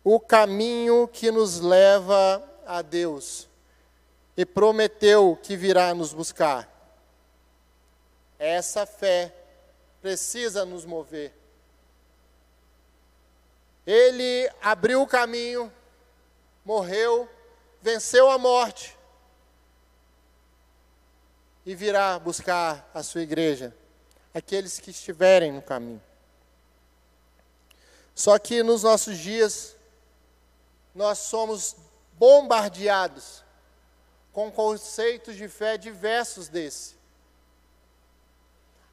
o 0.04 0.20
caminho 0.20 1.08
que 1.08 1.30
nos 1.30 1.60
leva 1.60 2.44
a 2.66 2.82
Deus 2.82 3.48
e 4.36 4.46
prometeu 4.46 5.40
que 5.42 5.56
virá 5.56 5.94
nos 5.94 6.12
buscar. 6.12 6.70
Essa 8.38 8.86
fé 8.86 9.34
precisa 10.02 10.66
nos 10.66 10.86
mover. 10.86 11.34
Ele 13.86 14.50
abriu 14.62 15.04
o 15.04 15.08
caminho, 15.08 15.72
morreu, 16.64 17.30
venceu 17.82 18.30
a 18.30 18.38
morte 18.38 18.95
e 21.66 21.74
virá 21.74 22.20
buscar 22.20 22.90
a 22.94 23.02
sua 23.02 23.22
igreja, 23.22 23.76
aqueles 24.34 24.80
que 24.80 24.92
estiverem 24.92 25.52
no 25.52 25.62
caminho. 25.62 26.02
Só 28.14 28.38
que 28.38 28.62
nos 28.62 28.84
nossos 28.84 29.18
dias, 29.18 29.76
nós 30.94 31.18
somos 31.18 31.76
bombardeados 32.14 33.44
com 34.32 34.52
conceitos 34.52 35.36
de 35.36 35.48
fé 35.48 35.78
diversos 35.78 36.48
desse. 36.48 36.96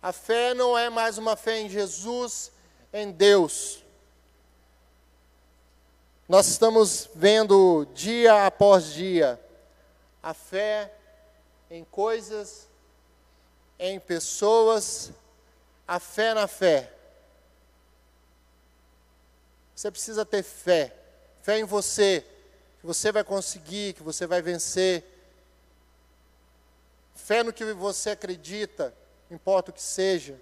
A 0.02 0.12
fé 0.12 0.54
não 0.54 0.76
é 0.76 0.90
mais 0.90 1.18
uma 1.18 1.36
fé 1.36 1.60
em 1.60 1.68
Jesus, 1.68 2.50
em 2.92 3.12
Deus. 3.12 3.84
Nós 6.28 6.48
estamos 6.48 7.08
vendo 7.14 7.86
dia 7.94 8.46
após 8.46 8.92
dia 8.92 9.38
a 10.22 10.32
fé 10.32 10.92
em 11.72 11.84
coisas, 11.84 12.68
em 13.78 13.98
pessoas, 13.98 15.10
a 15.88 15.98
fé 15.98 16.34
na 16.34 16.46
fé. 16.46 16.92
Você 19.74 19.90
precisa 19.90 20.26
ter 20.26 20.42
fé, 20.42 20.94
fé 21.40 21.58
em 21.58 21.64
você, 21.64 22.26
que 22.78 22.86
você 22.86 23.10
vai 23.10 23.24
conseguir, 23.24 23.94
que 23.94 24.02
você 24.02 24.26
vai 24.26 24.42
vencer. 24.42 25.02
Fé 27.14 27.42
no 27.42 27.54
que 27.54 27.64
você 27.72 28.10
acredita 28.10 28.94
importa 29.30 29.70
o 29.70 29.74
que 29.74 29.82
seja. 29.82 30.38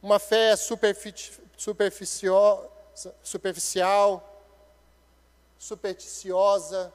Uma 0.00 0.20
fé 0.20 0.54
superficial, 0.54 1.34
superficial 3.20 4.34
supersticiosa. 5.58 6.92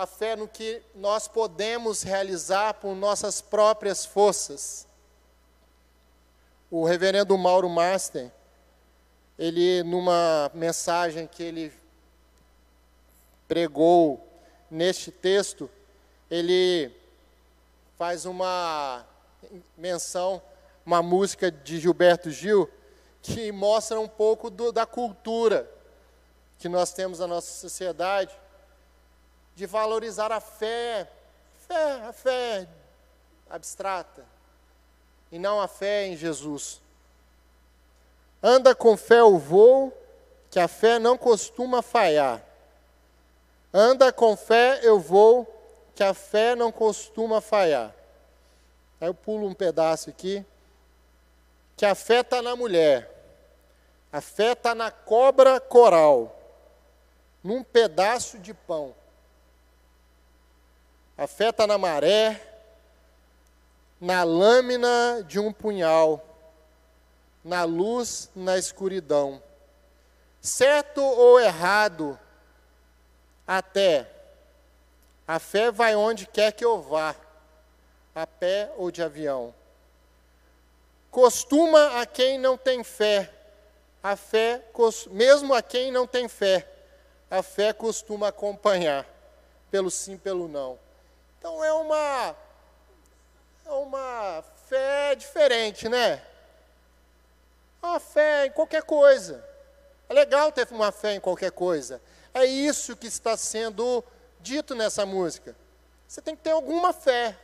A 0.00 0.06
fé 0.06 0.34
no 0.34 0.48
que 0.48 0.80
nós 0.94 1.28
podemos 1.28 2.02
realizar 2.02 2.72
por 2.72 2.94
nossas 2.94 3.42
próprias 3.42 4.02
forças. 4.06 4.86
O 6.70 6.86
reverendo 6.86 7.36
Mauro 7.36 7.68
Master, 7.68 8.32
ele, 9.38 9.82
numa 9.82 10.50
mensagem 10.54 11.26
que 11.26 11.42
ele 11.42 11.70
pregou 13.46 14.26
neste 14.70 15.12
texto, 15.12 15.68
ele 16.30 16.90
faz 17.98 18.24
uma 18.24 19.04
menção, 19.76 20.40
uma 20.86 21.02
música 21.02 21.50
de 21.50 21.78
Gilberto 21.78 22.30
Gil, 22.30 22.70
que 23.20 23.52
mostra 23.52 24.00
um 24.00 24.08
pouco 24.08 24.48
do, 24.48 24.72
da 24.72 24.86
cultura 24.86 25.70
que 26.58 26.70
nós 26.70 26.90
temos 26.90 27.18
na 27.18 27.26
nossa 27.26 27.52
sociedade, 27.52 28.34
de 29.54 29.66
valorizar 29.66 30.32
a 30.32 30.40
fé, 30.40 31.10
fé, 31.66 31.92
a 32.08 32.12
fé 32.12 32.68
abstrata, 33.48 34.24
e 35.30 35.38
não 35.38 35.60
a 35.60 35.68
fé 35.68 36.06
em 36.06 36.16
Jesus. 36.16 36.80
Anda 38.42 38.74
com 38.74 38.96
fé 38.96 39.22
o 39.22 39.38
voo, 39.38 39.92
que 40.50 40.58
a 40.58 40.68
fé 40.68 40.98
não 40.98 41.18
costuma 41.18 41.82
falhar. 41.82 42.42
Anda 43.72 44.12
com 44.12 44.36
fé, 44.36 44.80
eu 44.82 44.98
vou, 44.98 45.46
que 45.94 46.02
a 46.02 46.14
fé 46.14 46.56
não 46.56 46.72
costuma 46.72 47.40
falhar. 47.40 47.94
Aí 49.00 49.08
eu 49.08 49.14
pulo 49.14 49.46
um 49.46 49.54
pedaço 49.54 50.10
aqui. 50.10 50.44
Que 51.76 51.86
a 51.86 51.94
fé 51.94 52.20
está 52.20 52.42
na 52.42 52.56
mulher. 52.56 53.08
A 54.12 54.20
fé 54.20 54.52
está 54.52 54.74
na 54.74 54.90
cobra 54.90 55.60
coral. 55.60 56.36
Num 57.42 57.62
pedaço 57.62 58.38
de 58.38 58.52
pão. 58.52 58.94
A 61.20 61.26
fé 61.26 61.50
está 61.50 61.66
na 61.66 61.76
maré. 61.76 62.40
Na 64.00 64.22
lâmina 64.22 65.22
de 65.28 65.38
um 65.38 65.52
punhal. 65.52 66.24
Na 67.44 67.64
luz, 67.64 68.30
na 68.34 68.56
escuridão. 68.56 69.42
Certo 70.40 71.02
ou 71.02 71.38
errado, 71.38 72.18
até. 73.46 74.10
A 75.28 75.38
fé 75.38 75.70
vai 75.70 75.94
onde 75.94 76.26
quer 76.26 76.52
que 76.52 76.64
eu 76.64 76.80
vá, 76.80 77.14
a 78.14 78.26
pé 78.26 78.72
ou 78.78 78.90
de 78.90 79.02
avião. 79.02 79.54
Costuma 81.10 82.00
a 82.00 82.06
quem 82.06 82.38
não 82.38 82.56
tem 82.56 82.82
fé, 82.82 83.30
a 84.02 84.16
fé, 84.16 84.64
mesmo 85.10 85.52
a 85.52 85.60
quem 85.60 85.92
não 85.92 86.06
tem 86.06 86.28
fé, 86.28 86.66
a 87.30 87.42
fé 87.42 87.74
costuma 87.74 88.28
acompanhar, 88.28 89.06
pelo 89.70 89.90
sim, 89.90 90.16
pelo 90.16 90.48
não. 90.48 90.78
Então 91.40 91.64
é 91.64 91.72
uma, 91.72 92.36
é 93.64 93.70
uma 93.70 94.44
fé 94.68 95.14
diferente, 95.14 95.88
né? 95.88 96.22
Uma 97.82 97.98
fé 97.98 98.44
em 98.44 98.50
qualquer 98.50 98.82
coisa. 98.82 99.42
É 100.06 100.12
legal 100.12 100.52
ter 100.52 100.68
uma 100.70 100.92
fé 100.92 101.14
em 101.14 101.20
qualquer 101.20 101.50
coisa. 101.50 101.98
É 102.34 102.44
isso 102.44 102.94
que 102.94 103.06
está 103.06 103.38
sendo 103.38 104.04
dito 104.38 104.74
nessa 104.74 105.06
música. 105.06 105.56
Você 106.06 106.20
tem 106.20 106.36
que 106.36 106.42
ter 106.42 106.50
alguma 106.50 106.92
fé, 106.92 107.34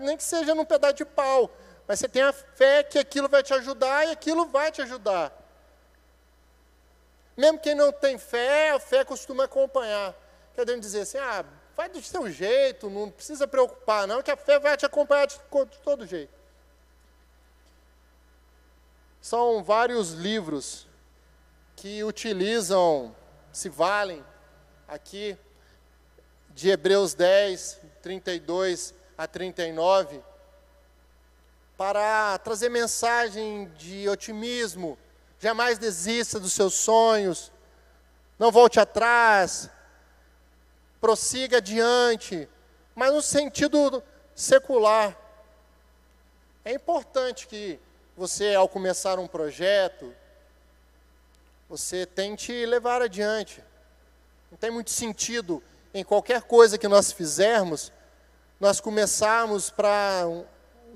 nem 0.00 0.16
que 0.16 0.24
seja 0.24 0.54
num 0.54 0.64
pedaço 0.64 0.94
de 0.94 1.04
pau, 1.04 1.50
mas 1.86 1.98
você 1.98 2.08
tem 2.08 2.22
a 2.22 2.32
fé 2.32 2.82
que 2.82 2.98
aquilo 2.98 3.28
vai 3.28 3.42
te 3.42 3.52
ajudar 3.52 4.06
e 4.06 4.12
aquilo 4.12 4.46
vai 4.46 4.72
te 4.72 4.80
ajudar. 4.80 5.30
Mesmo 7.36 7.58
quem 7.58 7.74
não 7.74 7.92
tem 7.92 8.16
fé, 8.16 8.70
a 8.70 8.80
fé 8.80 9.04
costuma 9.04 9.44
acompanhar. 9.44 10.14
Quer 10.54 10.64
dizer 10.78 11.02
assim, 11.02 11.18
ah, 11.18 11.44
vai 11.76 11.88
do 11.88 12.00
seu 12.00 12.30
jeito, 12.30 12.88
não 12.88 13.10
precisa 13.10 13.46
preocupar, 13.46 14.06
não, 14.06 14.22
que 14.22 14.30
a 14.30 14.36
fé 14.36 14.58
vai 14.58 14.76
te 14.76 14.86
acompanhar 14.86 15.26
de, 15.26 15.38
todo 15.82 16.06
jeito. 16.06 16.32
São 19.20 19.62
vários 19.62 20.12
livros 20.12 20.86
que 21.76 22.04
utilizam 22.04 23.14
se 23.52 23.68
valem 23.68 24.24
aqui 24.86 25.36
de 26.50 26.70
Hebreus 26.70 27.14
10, 27.14 27.80
32 28.02 28.94
a 29.18 29.26
39, 29.26 30.20
para 31.76 32.38
trazer 32.38 32.68
mensagem 32.68 33.68
de 33.76 34.08
otimismo. 34.08 34.96
Jamais 35.40 35.78
desista 35.78 36.38
dos 36.38 36.52
seus 36.52 36.74
sonhos, 36.74 37.50
não 38.38 38.52
volte 38.52 38.78
atrás, 38.78 39.68
prossiga 41.04 41.58
adiante, 41.58 42.48
mas 42.94 43.12
no 43.12 43.20
sentido 43.20 44.02
secular. 44.34 45.14
É 46.64 46.72
importante 46.72 47.46
que 47.46 47.78
você, 48.16 48.54
ao 48.54 48.66
começar 48.66 49.18
um 49.18 49.26
projeto, 49.26 50.14
você 51.68 52.06
tente 52.06 52.64
levar 52.64 53.02
adiante. 53.02 53.62
Não 54.50 54.56
tem 54.56 54.70
muito 54.70 54.90
sentido 54.92 55.62
em 55.92 56.02
qualquer 56.02 56.40
coisa 56.40 56.78
que 56.78 56.88
nós 56.88 57.12
fizermos, 57.12 57.92
nós 58.58 58.80
começarmos 58.80 59.68
para 59.68 60.26
um, 60.26 60.46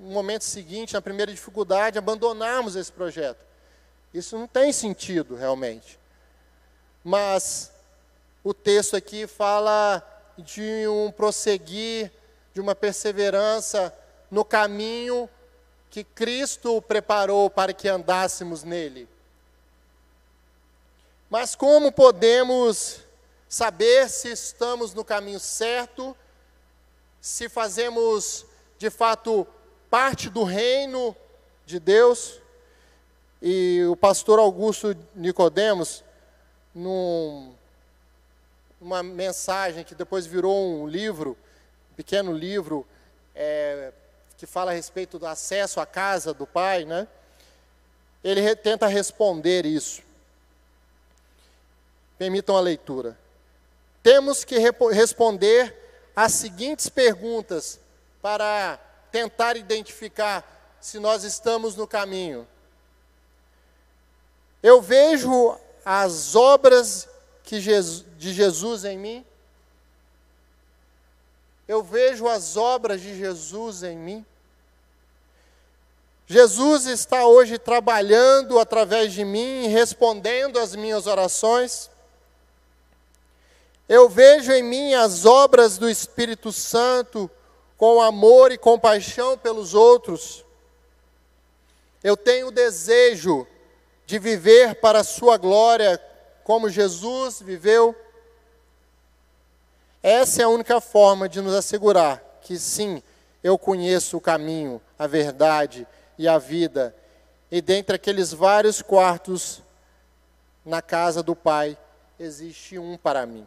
um 0.01 0.11
momento 0.11 0.45
seguinte, 0.45 0.95
na 0.95 1.03
primeira 1.03 1.31
dificuldade, 1.31 1.99
abandonarmos 1.99 2.77
esse 2.77 2.91
projeto. 2.91 3.45
Isso 4.15 4.39
não 4.39 4.49
tem 4.49 4.73
sentido 4.73 5.35
realmente. 5.35 6.01
Mas 7.05 7.78
o 8.43 8.55
texto 8.55 8.97
aqui 8.97 9.27
fala 9.27 10.03
de 10.39 10.87
um 10.89 11.11
prosseguir, 11.11 12.13
de 12.55 12.61
uma 12.61 12.75
perseverança 12.75 13.95
no 14.31 14.45
caminho 14.45 15.29
que 15.91 16.05
Cristo 16.05 16.81
preparou 16.83 17.51
para 17.51 17.73
que 17.73 17.89
andássemos 17.89 18.63
nele. 18.63 19.09
Mas 21.31 21.55
como 21.55 21.93
podemos 21.93 23.01
saber 23.49 24.09
se 24.09 24.31
estamos 24.31 24.95
no 24.95 25.05
caminho 25.05 25.41
certo, 25.41 26.17
se 27.21 27.49
fazemos 27.49 28.47
de 28.79 28.91
fato 28.91 29.47
parte 29.91 30.31
do 30.31 30.45
reino 30.45 31.17
de 31.67 31.79
Deus? 31.79 32.41
E 33.41 33.85
o 33.91 33.97
pastor 33.97 34.39
Augusto 34.39 34.97
Nicodemos, 35.15 36.03
num, 36.75 37.55
numa 38.81 39.03
mensagem 39.03 39.85
que 39.85 39.95
depois 39.95 40.27
virou 40.27 40.83
um 40.83 40.87
livro, 40.87 41.37
um 41.93 41.95
pequeno 41.95 42.33
livro, 42.33 42.87
é, 43.35 43.93
que 44.37 44.47
fala 44.47 44.71
a 44.71 44.75
respeito 44.75 45.19
do 45.19 45.27
acesso 45.27 45.81
à 45.81 45.87
casa 45.87 46.33
do 46.33 46.47
Pai, 46.47 46.85
né? 46.85 47.09
Ele 48.23 48.55
tenta 48.57 48.87
responder 48.87 49.67
isso. 49.67 50.03
Permitam 52.17 52.57
a 52.57 52.61
leitura. 52.61 53.19
Temos 54.03 54.45
que 54.45 54.59
responder 54.59 55.75
as 56.15 56.33
seguintes 56.33 56.89
perguntas 56.89 57.79
para 58.21 58.79
tentar 59.11 59.57
identificar 59.57 60.77
se 60.81 60.99
nós 60.99 61.25
estamos 61.25 61.77
no 61.77 61.87
caminho. 61.87 62.47
Eu 64.63 64.81
vejo 64.83 65.57
as 65.85 66.35
obras 66.35 67.09
de 67.57 68.33
Jesus 68.33 68.85
em 68.85 68.99
mim? 68.99 69.25
Eu 71.67 71.83
vejo 71.83 72.27
as 72.29 72.57
obras 72.57 73.01
de 73.01 73.17
Jesus 73.17 73.83
em 73.83 73.97
mim? 73.97 74.27
Jesus 76.27 76.87
está 76.87 77.27
hoje 77.27 77.59
trabalhando 77.59 78.59
através 78.59 79.15
de 79.15 79.25
mim, 79.25 79.67
respondendo 79.69 80.59
às 80.59 80.75
minhas 80.77 81.07
orações. 81.07 81.91
Eu 83.89 84.11
vejo 84.11 84.53
em 84.53 84.63
mim 84.63 84.93
as 84.93 85.25
obras 85.25 85.79
do 85.79 85.89
Espírito 85.89 86.53
Santo 86.53 87.31
com 87.79 88.03
amor 88.03 88.53
e 88.53 88.59
compaixão 88.59 89.39
pelos 89.39 89.73
outros. 89.73 90.45
Eu 92.05 92.17
tenho 92.17 92.49
o 92.49 92.53
desejo 92.53 93.47
de 94.05 94.19
viver 94.19 94.75
para 94.77 95.01
a 95.01 95.05
Sua 95.05 95.39
glória, 95.39 95.99
como 96.49 96.71
Jesus 96.71 97.43
viveu. 97.43 97.95
Essa 100.03 100.41
é 100.41 100.45
a 100.47 100.49
única 100.49 100.81
forma 100.81 101.29
de 101.29 101.43
nos 101.43 101.53
assegurar 101.53 102.23
que 102.41 102.59
sim, 102.59 103.03
eu 103.45 103.59
conheço 103.59 104.17
o 104.17 104.21
caminho, 104.21 104.81
a 104.99 105.07
verdade 105.07 105.87
e 106.17 106.27
a 106.27 106.39
vida. 106.39 106.97
E 107.51 107.61
dentre 107.61 107.97
aqueles 107.97 108.33
vários 108.33 108.81
quartos 108.81 109.63
na 110.65 110.81
casa 110.81 111.23
do 111.23 111.37
Pai, 111.37 111.77
existe 112.19 112.79
um 112.79 112.97
para 112.97 113.27
mim. 113.27 113.47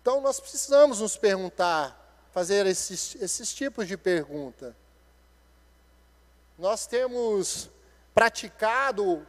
Então 0.00 0.22
nós 0.22 0.40
precisamos 0.40 1.00
nos 1.00 1.18
perguntar, 1.18 2.30
fazer 2.32 2.64
esses, 2.64 3.14
esses 3.16 3.52
tipos 3.52 3.86
de 3.86 3.98
pergunta. 3.98 4.74
Nós 6.58 6.86
temos 6.86 7.68
praticado 8.14 9.26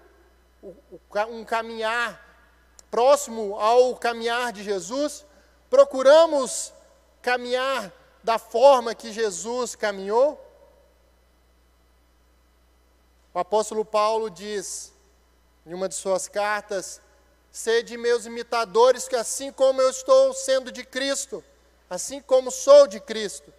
um 1.29 1.43
caminhar 1.43 2.31
próximo 2.89 3.55
ao 3.59 3.95
caminhar 3.95 4.51
de 4.51 4.63
Jesus? 4.63 5.25
Procuramos 5.69 6.73
caminhar 7.21 7.91
da 8.23 8.37
forma 8.37 8.93
que 8.93 9.11
Jesus 9.11 9.75
caminhou? 9.75 10.39
O 13.33 13.39
apóstolo 13.39 13.85
Paulo 13.85 14.29
diz 14.29 14.93
em 15.65 15.73
uma 15.73 15.87
de 15.87 15.95
suas 15.95 16.27
cartas: 16.27 17.01
Sede 17.51 17.97
meus 17.97 18.25
imitadores, 18.25 19.07
que 19.07 19.15
assim 19.15 19.51
como 19.51 19.81
eu 19.81 19.89
estou 19.89 20.33
sendo 20.33 20.71
de 20.71 20.83
Cristo, 20.83 21.43
assim 21.89 22.21
como 22.21 22.51
sou 22.51 22.87
de 22.87 22.99
Cristo. 22.99 23.53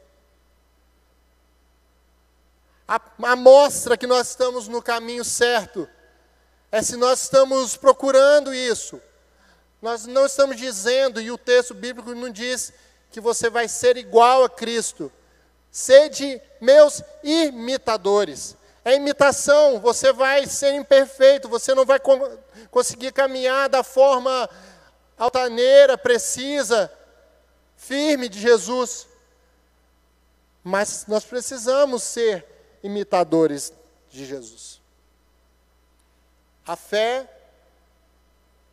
A, 2.86 3.00
a 3.22 3.36
mostra 3.36 3.96
que 3.96 4.06
nós 4.06 4.28
estamos 4.28 4.68
no 4.68 4.82
caminho 4.82 5.24
certo 5.24 5.88
é 6.72 6.80
se 6.80 6.96
nós 6.96 7.24
estamos 7.24 7.76
procurando 7.76 8.54
isso. 8.54 8.98
Nós 9.82 10.06
não 10.06 10.24
estamos 10.24 10.56
dizendo, 10.56 11.20
e 11.20 11.30
o 11.30 11.36
texto 11.36 11.74
bíblico 11.74 12.14
não 12.14 12.30
diz 12.30 12.72
que 13.10 13.20
você 13.20 13.50
vai 13.50 13.68
ser 13.68 13.98
igual 13.98 14.42
a 14.42 14.48
Cristo. 14.48 15.12
Sede 15.70 16.40
meus 16.60 17.02
imitadores. 17.22 18.56
É 18.84 18.94
imitação, 18.94 19.80
você 19.80 20.12
vai 20.12 20.46
ser 20.46 20.72
imperfeito, 20.74 21.48
você 21.48 21.74
não 21.74 21.84
vai 21.84 22.00
conseguir 22.70 23.12
caminhar 23.12 23.68
da 23.68 23.82
forma 23.82 24.48
altaneira, 25.18 25.98
precisa, 25.98 26.90
firme 27.76 28.28
de 28.30 28.40
Jesus. 28.40 29.06
Mas 30.64 31.04
nós 31.06 31.24
precisamos 31.24 32.02
ser 32.02 32.46
imitadores 32.82 33.72
de 34.10 34.24
Jesus. 34.24 34.81
A 36.66 36.76
fé, 36.76 37.28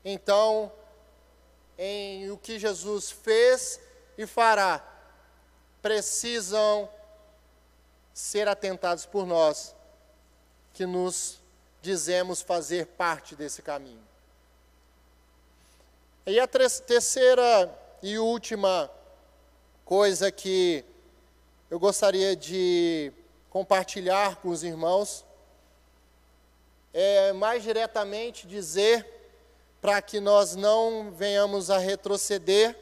então, 0.06 0.71
em 1.78 2.30
o 2.30 2.38
que 2.38 2.60
Jesus 2.60 3.10
fez 3.10 3.80
e 4.17 4.28
fará, 4.28 4.86
precisam 5.82 6.89
ser 8.13 8.47
atentados 8.47 9.06
por 9.06 9.25
nós 9.25 9.75
que 10.73 10.86
nos 10.86 11.39
dizemos 11.82 12.41
fazer 12.41 12.86
parte 12.86 13.36
desse 13.36 13.62
caminho. 13.62 14.04
E 16.25 16.39
a 16.39 16.47
terceira 16.47 17.73
e 18.04 18.19
última 18.19 18.91
coisa 19.84 20.32
que 20.32 20.86
eu 21.69 21.80
gostaria 21.80 22.36
de 22.36 23.12
compartilhar 23.49 24.36
com 24.38 24.49
os 24.49 24.63
irmãos 24.63 25.25
é 26.93 27.32
mais 27.34 27.63
diretamente 27.63 28.47
dizer 28.47 29.06
para 29.82 30.02
que 30.02 30.19
nós 30.19 30.56
não 30.56 31.12
venhamos 31.12 31.69
a 31.69 31.78
retroceder, 31.78 32.78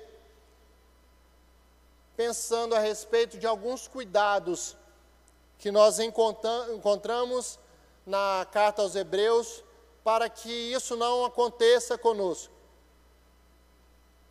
pensando 2.16 2.76
a 2.76 2.80
respeito 2.80 3.38
de 3.38 3.46
alguns 3.46 3.88
cuidados 3.88 4.76
que 5.60 5.72
nós 5.72 6.00
encontramos 6.00 7.60
na 8.06 8.48
carta 8.52 8.82
aos 8.82 8.96
Hebreus 8.96 9.64
para 10.04 10.30
que 10.30 10.50
isso 10.50 10.96
não 10.96 11.26
aconteça 11.26 11.98
conosco. 11.98 12.54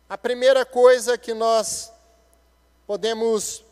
A 0.09 0.17
primeira 0.17 0.65
coisa 0.65 1.17
que 1.17 1.33
nós 1.33 1.93
podemos 2.85 3.63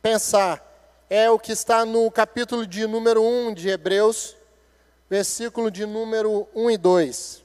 pensar 0.00 0.66
é 1.10 1.28
o 1.28 1.38
que 1.38 1.52
está 1.52 1.84
no 1.84 2.10
capítulo 2.10 2.66
de 2.66 2.86
número 2.86 3.22
1 3.22 3.54
de 3.54 3.68
Hebreus, 3.68 4.36
versículo 5.10 5.72
de 5.72 5.84
número 5.84 6.48
1 6.54 6.70
e 6.70 6.78
2. 6.78 7.44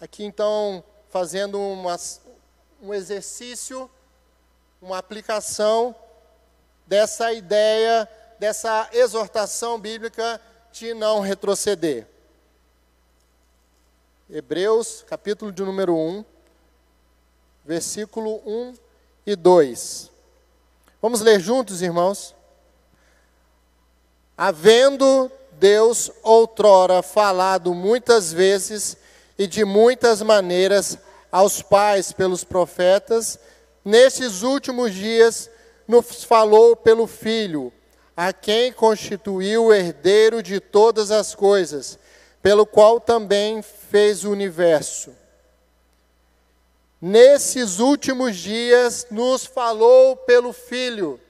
Aqui 0.00 0.24
então, 0.24 0.82
fazendo 1.10 1.60
uma, 1.60 1.96
um 2.80 2.94
exercício, 2.94 3.88
uma 4.80 4.96
aplicação 4.96 5.94
dessa 6.86 7.30
ideia 7.32 8.08
dessa 8.38 8.88
exortação 8.94 9.78
bíblica 9.78 10.40
de 10.72 10.94
não 10.94 11.20
retroceder. 11.20 12.06
Hebreus, 14.30 15.04
capítulo 15.06 15.52
de 15.52 15.62
número 15.62 15.94
1, 15.94 16.24
versículo 17.66 18.40
1 18.46 18.74
e 19.26 19.36
2. 19.36 20.10
Vamos 21.02 21.20
ler 21.20 21.38
juntos, 21.38 21.82
irmãos? 21.82 22.34
Havendo 24.38 25.30
Deus 25.60 26.10
outrora 26.22 27.02
falado 27.02 27.74
muitas 27.74 28.32
vezes 28.32 28.96
e 29.38 29.46
de 29.46 29.62
muitas 29.62 30.22
maneiras 30.22 30.98
aos 31.30 31.60
pais 31.60 32.12
pelos 32.12 32.42
profetas, 32.42 33.38
nesses 33.84 34.42
últimos 34.42 34.94
dias 34.94 35.50
nos 35.86 36.24
falou 36.24 36.74
pelo 36.74 37.06
Filho 37.06 37.70
a 38.16 38.32
quem 38.32 38.72
constituiu 38.72 39.66
o 39.66 39.74
herdeiro 39.74 40.42
de 40.42 40.60
todas 40.60 41.10
as 41.10 41.34
coisas, 41.34 41.98
pelo 42.42 42.64
qual 42.64 42.98
também 42.98 43.60
fez 43.62 44.24
o 44.24 44.30
universo. 44.30 45.14
Nesses 47.00 47.78
últimos 47.78 48.36
dias 48.36 49.06
nos 49.10 49.44
falou 49.44 50.16
pelo 50.16 50.52
Filho. 50.54 51.20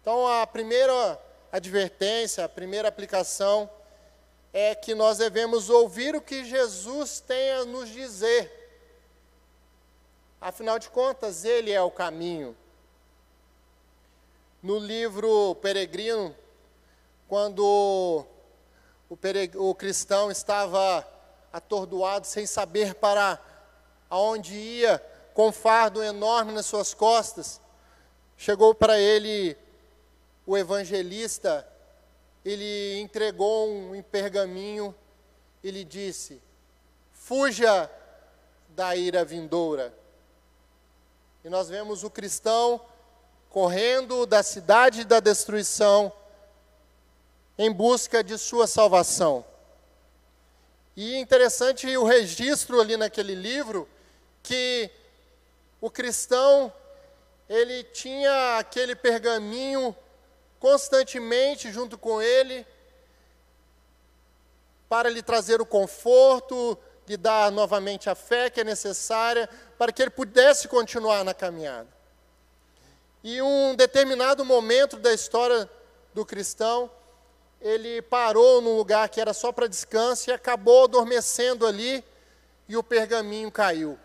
Então, 0.00 0.26
a 0.26 0.46
primeira 0.46 1.18
advertência, 1.54 2.44
a 2.44 2.48
primeira 2.48 2.88
aplicação 2.88 3.70
é 4.52 4.74
que 4.74 4.92
nós 4.92 5.18
devemos 5.18 5.70
ouvir 5.70 6.16
o 6.16 6.20
que 6.20 6.44
Jesus 6.44 7.20
tem 7.20 7.52
a 7.52 7.64
nos 7.64 7.90
dizer. 7.90 8.50
Afinal 10.40 10.80
de 10.80 10.90
contas, 10.90 11.44
Ele 11.44 11.70
é 11.70 11.80
o 11.80 11.92
caminho. 11.92 12.56
No 14.60 14.80
livro 14.80 15.54
Peregrino, 15.62 16.34
quando 17.28 18.26
o, 19.08 19.16
pereg... 19.16 19.56
o 19.56 19.72
cristão 19.76 20.32
estava 20.32 21.06
atordoado, 21.52 22.26
sem 22.26 22.46
saber 22.46 22.94
para 22.94 23.38
aonde 24.10 24.54
ia, 24.54 25.00
com 25.32 25.50
um 25.50 25.52
fardo 25.52 26.02
enorme 26.02 26.50
nas 26.50 26.66
suas 26.66 26.92
costas, 26.92 27.60
chegou 28.36 28.74
para 28.74 28.98
ele 28.98 29.56
o 30.46 30.56
evangelista, 30.56 31.66
ele 32.44 33.00
entregou 33.00 33.70
um 33.70 34.02
pergaminho 34.02 34.94
e 35.62 35.70
lhe 35.70 35.84
disse: 35.84 36.40
Fuja 37.12 37.90
da 38.68 38.94
ira 38.94 39.24
vindoura. 39.24 39.94
E 41.44 41.48
nós 41.48 41.68
vemos 41.68 42.02
o 42.04 42.10
cristão 42.10 42.80
correndo 43.50 44.26
da 44.26 44.42
cidade 44.42 45.04
da 45.04 45.20
destruição 45.20 46.12
em 47.56 47.70
busca 47.70 48.22
de 48.22 48.36
sua 48.36 48.66
salvação. 48.66 49.44
E 50.96 51.16
interessante 51.16 51.96
o 51.96 52.04
registro 52.04 52.80
ali 52.80 52.96
naquele 52.96 53.34
livro 53.34 53.88
que 54.42 54.90
o 55.80 55.90
cristão 55.90 56.72
ele 57.48 57.84
tinha 57.84 58.58
aquele 58.58 58.94
pergaminho 58.94 59.94
constantemente 60.64 61.70
junto 61.70 61.98
com 61.98 62.22
ele 62.22 62.66
para 64.88 65.10
lhe 65.10 65.22
trazer 65.22 65.60
o 65.60 65.66
conforto, 65.66 66.78
lhe 67.06 67.18
dar 67.18 67.52
novamente 67.52 68.08
a 68.08 68.14
fé 68.14 68.48
que 68.48 68.62
é 68.62 68.64
necessária 68.64 69.46
para 69.76 69.92
que 69.92 70.00
ele 70.00 70.10
pudesse 70.10 70.66
continuar 70.66 71.22
na 71.22 71.34
caminhada. 71.34 71.88
E 73.22 73.42
um 73.42 73.76
determinado 73.76 74.42
momento 74.42 74.96
da 74.96 75.12
história 75.12 75.68
do 76.14 76.24
cristão, 76.24 76.90
ele 77.60 78.00
parou 78.00 78.62
num 78.62 78.78
lugar 78.78 79.06
que 79.10 79.20
era 79.20 79.34
só 79.34 79.52
para 79.52 79.66
descanso 79.66 80.30
e 80.30 80.32
acabou 80.32 80.84
adormecendo 80.84 81.66
ali 81.66 82.02
e 82.66 82.74
o 82.74 82.82
pergaminho 82.82 83.52
caiu. 83.52 83.98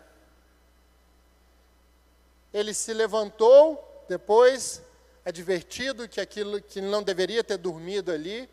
Ele 2.52 2.74
se 2.74 2.92
levantou 2.92 4.04
depois, 4.06 4.82
advertido 5.24 6.08
que 6.08 6.20
aquilo 6.20 6.60
que 6.60 6.80
não 6.80 7.02
deveria 7.02 7.44
ter 7.44 7.56
dormido 7.56 8.10
ali, 8.10 8.48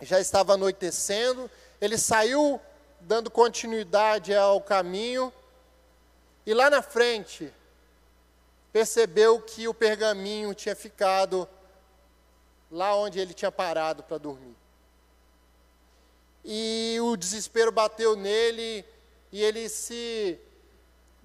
já 0.00 0.20
estava 0.20 0.54
anoitecendo, 0.54 1.50
ele 1.80 1.96
saiu 1.96 2.60
dando 3.00 3.30
continuidade 3.30 4.34
ao 4.34 4.60
caminho 4.60 5.32
e 6.46 6.52
lá 6.52 6.68
na 6.68 6.82
frente 6.82 7.52
percebeu 8.72 9.40
que 9.40 9.68
o 9.68 9.74
pergaminho 9.74 10.54
tinha 10.54 10.74
ficado 10.74 11.48
lá 12.70 12.96
onde 12.96 13.20
ele 13.20 13.32
tinha 13.32 13.52
parado 13.52 14.02
para 14.02 14.18
dormir. 14.18 14.56
E 16.44 16.98
o 17.00 17.16
desespero 17.16 17.70
bateu 17.70 18.16
nele 18.16 18.84
e 19.30 19.42
ele 19.42 19.68
se 19.68 20.38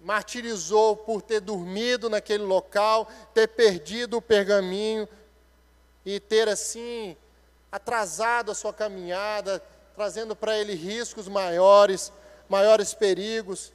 martirizou 0.03 0.95
por 0.95 1.21
ter 1.21 1.39
dormido 1.39 2.09
naquele 2.09 2.43
local, 2.43 3.09
ter 3.33 3.47
perdido 3.47 4.17
o 4.17 4.21
pergaminho 4.21 5.07
e 6.05 6.19
ter 6.19 6.47
assim 6.47 7.15
atrasado 7.71 8.51
a 8.51 8.55
sua 8.55 8.73
caminhada, 8.73 9.61
trazendo 9.95 10.35
para 10.35 10.57
ele 10.57 10.73
riscos 10.73 11.27
maiores, 11.27 12.11
maiores 12.47 12.93
perigos 12.93 13.73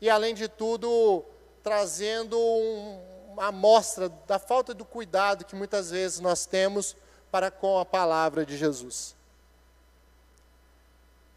e 0.00 0.08
além 0.08 0.34
de 0.34 0.48
tudo 0.48 1.24
trazendo 1.62 2.38
um, 2.38 3.00
uma 3.32 3.46
amostra 3.48 4.08
da 4.26 4.38
falta 4.38 4.72
do 4.72 4.84
cuidado 4.84 5.44
que 5.44 5.54
muitas 5.54 5.90
vezes 5.90 6.20
nós 6.20 6.46
temos 6.46 6.96
para 7.30 7.50
com 7.50 7.78
a 7.78 7.84
palavra 7.84 8.44
de 8.44 8.56
Jesus. 8.56 9.14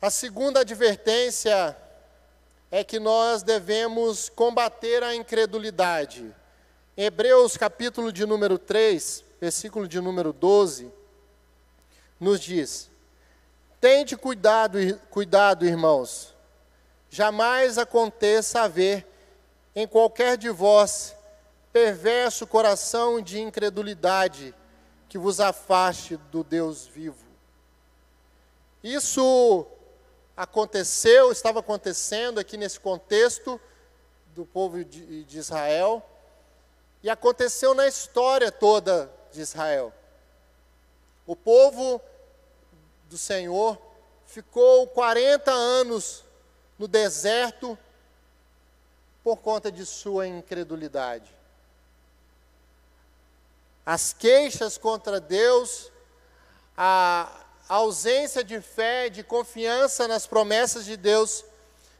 A 0.01 0.09
segunda 0.09 0.61
advertência 0.61 1.77
é 2.71 2.85
que 2.85 2.99
nós 2.99 3.43
devemos 3.43 4.29
combater 4.29 5.03
a 5.03 5.13
incredulidade. 5.13 6.33
Hebreus 6.95 7.57
capítulo 7.57 8.13
de 8.13 8.25
número 8.25 8.57
3, 8.57 9.25
versículo 9.41 9.89
de 9.89 9.99
número 9.99 10.31
12, 10.31 10.89
nos 12.17 12.39
diz: 12.39 12.89
Tente 13.81 14.15
cuidado, 14.15 14.77
cuidado, 15.09 15.65
irmãos, 15.65 16.33
jamais 17.09 17.77
aconteça 17.77 18.61
haver 18.61 19.05
em 19.75 19.85
qualquer 19.85 20.37
de 20.37 20.49
vós 20.49 21.15
perverso 21.73 22.47
coração 22.47 23.21
de 23.21 23.39
incredulidade 23.39 24.53
que 25.09 25.17
vos 25.17 25.41
afaste 25.41 26.15
do 26.31 26.43
Deus 26.43 26.85
vivo. 26.85 27.25
Isso 28.83 29.67
aconteceu, 30.41 31.31
estava 31.31 31.59
acontecendo 31.59 32.39
aqui 32.39 32.57
nesse 32.57 32.79
contexto 32.79 33.61
do 34.33 34.43
povo 34.43 34.83
de, 34.83 35.23
de 35.23 35.37
Israel, 35.37 36.03
e 37.03 37.11
aconteceu 37.11 37.75
na 37.75 37.87
história 37.87 38.51
toda 38.51 39.11
de 39.31 39.39
Israel. 39.39 39.93
O 41.27 41.35
povo 41.35 42.01
do 43.07 43.19
Senhor 43.19 43.79
ficou 44.25 44.87
40 44.87 45.51
anos 45.51 46.23
no 46.79 46.87
deserto 46.87 47.77
por 49.23 49.37
conta 49.37 49.71
de 49.71 49.85
sua 49.85 50.25
incredulidade. 50.25 51.31
As 53.85 54.11
queixas 54.11 54.75
contra 54.75 55.19
Deus, 55.19 55.91
a 56.75 57.40
ausência 57.75 58.43
de 58.43 58.59
fé, 58.59 59.09
de 59.09 59.23
confiança 59.23 60.07
nas 60.07 60.27
promessas 60.27 60.83
de 60.83 60.97
Deus, 60.97 61.45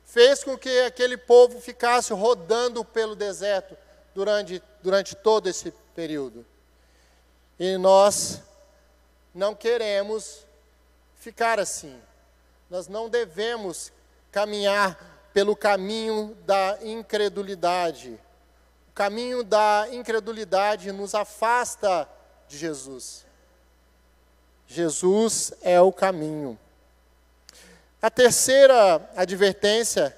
fez 0.06 0.44
com 0.44 0.58
que 0.58 0.82
aquele 0.82 1.16
povo 1.16 1.62
ficasse 1.62 2.12
rodando 2.14 2.84
pelo 2.84 3.16
deserto 3.16 3.78
durante, 4.14 4.62
durante 4.84 5.16
todo 5.16 5.48
esse 5.48 5.72
período. 5.96 6.46
E 7.58 7.78
nós 7.78 8.42
não 9.34 9.56
queremos 9.56 10.46
ficar 11.16 11.60
assim. 11.60 11.98
Nós 12.70 12.90
não 12.90 13.10
devemos 13.10 13.94
caminhar 14.32 15.30
pelo 15.34 15.56
caminho 15.56 16.36
da 16.46 16.80
incredulidade. 16.82 18.20
O 18.90 18.92
caminho 18.94 19.44
da 19.44 19.88
incredulidade 19.94 20.92
nos 20.92 21.16
afasta 21.16 22.10
de 22.50 22.58
Jesus. 22.58 23.26
Jesus 24.72 25.52
é 25.62 25.82
o 25.82 25.92
caminho. 25.92 26.58
A 28.02 28.10
terceira 28.10 29.06
advertência 29.18 30.16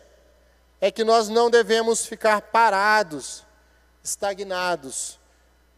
é 0.79 0.91
que 0.91 1.03
nós 1.03 1.27
não 1.27 1.49
devemos 1.49 2.05
ficar 2.05 2.39
parados, 2.39 3.43
estagnados. 4.03 5.19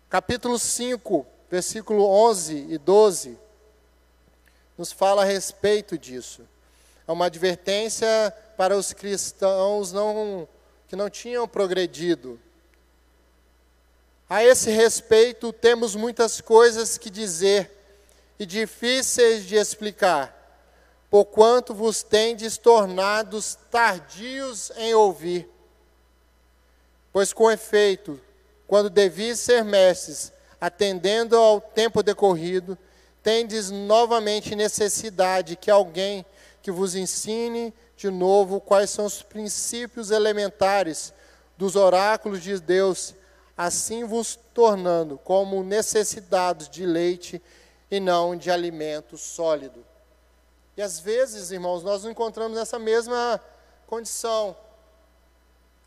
Capítulo 0.09 0.59
5, 0.59 1.25
versículo 1.49 2.05
11 2.05 2.67
e 2.69 2.77
12, 2.77 3.39
nos 4.77 4.91
fala 4.91 5.21
a 5.21 5.25
respeito 5.25 5.97
disso. 5.97 6.41
É 7.07 7.11
uma 7.13 7.27
advertência 7.27 8.35
para 8.57 8.75
os 8.75 8.91
cristãos 8.91 9.93
não, 9.93 10.45
que 10.85 10.97
não 10.97 11.09
tinham 11.09 11.47
progredido. 11.47 12.37
A 14.29 14.43
esse 14.43 14.69
respeito, 14.69 15.53
temos 15.53 15.95
muitas 15.95 16.41
coisas 16.41 16.97
que 16.97 17.09
dizer 17.09 17.74
e 18.39 18.45
difíceis 18.45 19.45
de 19.45 19.55
explicar, 19.55 20.33
porquanto 21.09 21.73
vos 21.73 22.03
tendes 22.03 22.57
tornados 22.57 23.57
tardios 23.71 24.71
em 24.77 24.93
ouvir. 24.93 25.49
Pois 27.13 27.31
com 27.31 27.49
efeito, 27.49 28.19
quando 28.67 28.89
devis 28.89 29.39
ser 29.39 29.63
mestres, 29.63 30.33
atendendo 30.59 31.37
ao 31.37 31.61
tempo 31.61 32.03
decorrido, 32.03 32.77
tendes 33.23 33.71
novamente 33.71 34.55
necessidade 34.55 35.55
que 35.55 35.71
alguém 35.71 36.25
que 36.61 36.71
vos 36.71 36.95
ensine 36.95 37.73
de 37.95 38.09
novo 38.09 38.59
quais 38.59 38.89
são 38.89 39.05
os 39.05 39.21
princípios 39.21 40.11
elementares 40.11 41.13
dos 41.57 41.75
oráculos 41.75 42.41
de 42.41 42.59
Deus, 42.59 43.15
assim 43.57 44.03
vos 44.03 44.37
tornando 44.53 45.17
como 45.17 45.63
necessitados 45.63 46.67
de 46.69 46.85
leite 46.85 47.41
não 47.99 48.35
de 48.35 48.49
alimento 48.49 49.17
sólido. 49.17 49.85
E 50.77 50.81
às 50.81 50.99
vezes, 50.99 51.51
irmãos, 51.51 51.83
nós 51.83 52.03
nos 52.03 52.11
encontramos 52.11 52.57
nessa 52.57 52.77
mesma 52.77 53.41
condição. 53.87 54.55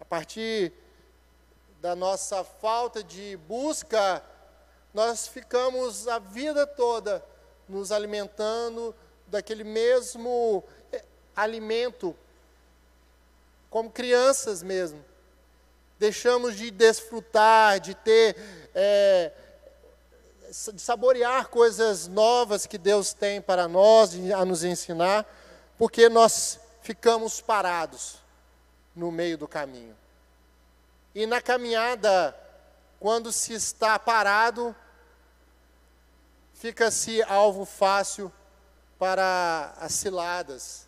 A 0.00 0.04
partir 0.04 0.72
da 1.80 1.94
nossa 1.94 2.42
falta 2.42 3.02
de 3.02 3.36
busca, 3.48 4.22
nós 4.94 5.28
ficamos 5.28 6.08
a 6.08 6.18
vida 6.18 6.66
toda 6.66 7.22
nos 7.68 7.92
alimentando 7.92 8.94
daquele 9.26 9.62
mesmo 9.62 10.64
eh, 10.90 11.04
alimento, 11.36 12.16
como 13.68 13.90
crianças 13.90 14.62
mesmo. 14.62 15.04
Deixamos 15.98 16.56
de 16.56 16.70
desfrutar, 16.70 17.78
de 17.80 17.94
ter, 17.94 18.36
é, 18.74 19.32
de 20.72 20.80
saborear 20.80 21.48
coisas 21.48 22.08
novas 22.08 22.66
que 22.66 22.78
Deus 22.78 23.12
tem 23.12 23.40
para 23.40 23.68
nós, 23.68 24.14
a 24.32 24.44
nos 24.44 24.64
ensinar, 24.64 25.26
porque 25.76 26.08
nós 26.08 26.58
ficamos 26.82 27.40
parados 27.40 28.16
no 28.96 29.12
meio 29.12 29.36
do 29.36 29.46
caminho. 29.46 29.96
E 31.14 31.26
na 31.26 31.42
caminhada, 31.42 32.34
quando 32.98 33.30
se 33.30 33.52
está 33.52 33.98
parado, 33.98 34.74
fica-se 36.54 37.22
alvo 37.22 37.64
fácil 37.64 38.32
para 38.98 39.74
as 39.78 39.92
ciladas. 39.92 40.86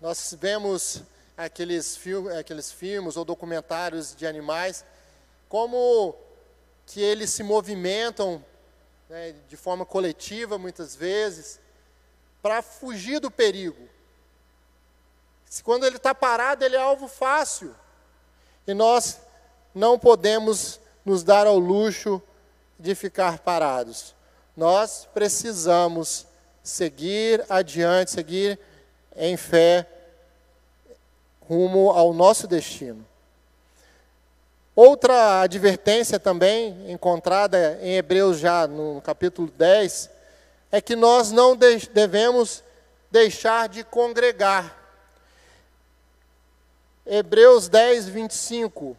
Nós 0.00 0.34
vemos 0.38 1.02
aqueles, 1.36 1.98
aqueles 2.38 2.70
filmes 2.70 3.16
ou 3.16 3.24
documentários 3.24 4.14
de 4.14 4.26
animais, 4.26 4.84
como 5.48 6.14
que 6.88 7.00
eles 7.00 7.30
se 7.30 7.42
movimentam 7.42 8.44
né, 9.08 9.34
de 9.48 9.56
forma 9.56 9.86
coletiva, 9.86 10.58
muitas 10.58 10.96
vezes, 10.96 11.60
para 12.42 12.60
fugir 12.60 13.20
do 13.20 13.30
perigo. 13.30 13.88
Quando 15.62 15.86
ele 15.86 15.96
está 15.96 16.14
parado, 16.14 16.64
ele 16.64 16.76
é 16.76 16.80
alvo 16.80 17.08
fácil. 17.08 17.74
E 18.66 18.74
nós 18.74 19.20
não 19.74 19.98
podemos 19.98 20.80
nos 21.04 21.22
dar 21.22 21.46
ao 21.46 21.58
luxo 21.58 22.20
de 22.78 22.94
ficar 22.94 23.38
parados 23.38 24.18
nós 24.58 25.08
precisamos 25.14 26.26
seguir 26.64 27.46
adiante, 27.48 28.10
seguir 28.10 28.58
em 29.14 29.36
fé 29.36 29.86
rumo 31.48 31.90
ao 31.90 32.12
nosso 32.12 32.48
destino. 32.48 33.06
Outra 34.80 35.40
advertência 35.40 36.20
também 36.20 36.92
encontrada 36.92 37.80
em 37.82 37.96
Hebreus 37.96 38.38
já 38.38 38.64
no 38.68 39.02
capítulo 39.02 39.50
10 39.50 40.08
é 40.70 40.80
que 40.80 40.94
nós 40.94 41.32
não 41.32 41.56
devemos 41.56 42.62
deixar 43.10 43.68
de 43.68 43.82
congregar. 43.82 44.78
Hebreus 47.04 47.68
10, 47.68 48.06
25. 48.06 48.96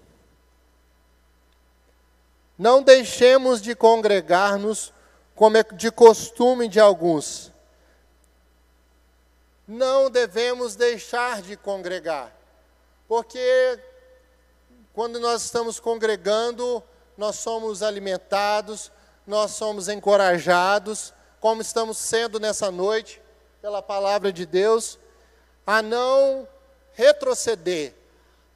Não 2.57 2.83
deixemos 2.83 3.61
de 3.61 3.73
congregar-nos, 3.73 4.91
como 5.33 5.55
é 5.55 5.63
de 5.63 5.89
costume 5.89 6.67
de 6.67 6.81
alguns. 6.81 7.53
Não 9.65 10.11
devemos 10.11 10.75
deixar 10.75 11.41
de 11.41 11.55
congregar, 11.55 12.35
porque 13.07 13.79
quando 14.99 15.17
nós 15.17 15.43
estamos 15.43 15.79
congregando, 15.79 16.83
nós 17.17 17.37
somos 17.37 17.81
alimentados, 17.81 18.91
nós 19.25 19.51
somos 19.51 19.87
encorajados, 19.87 21.13
como 21.39 21.61
estamos 21.61 21.97
sendo 21.97 22.37
nessa 22.37 22.69
noite, 22.69 23.21
pela 23.61 23.81
palavra 23.81 24.29
de 24.33 24.45
Deus, 24.45 24.99
a 25.65 25.81
não 25.81 26.45
retroceder, 26.91 27.93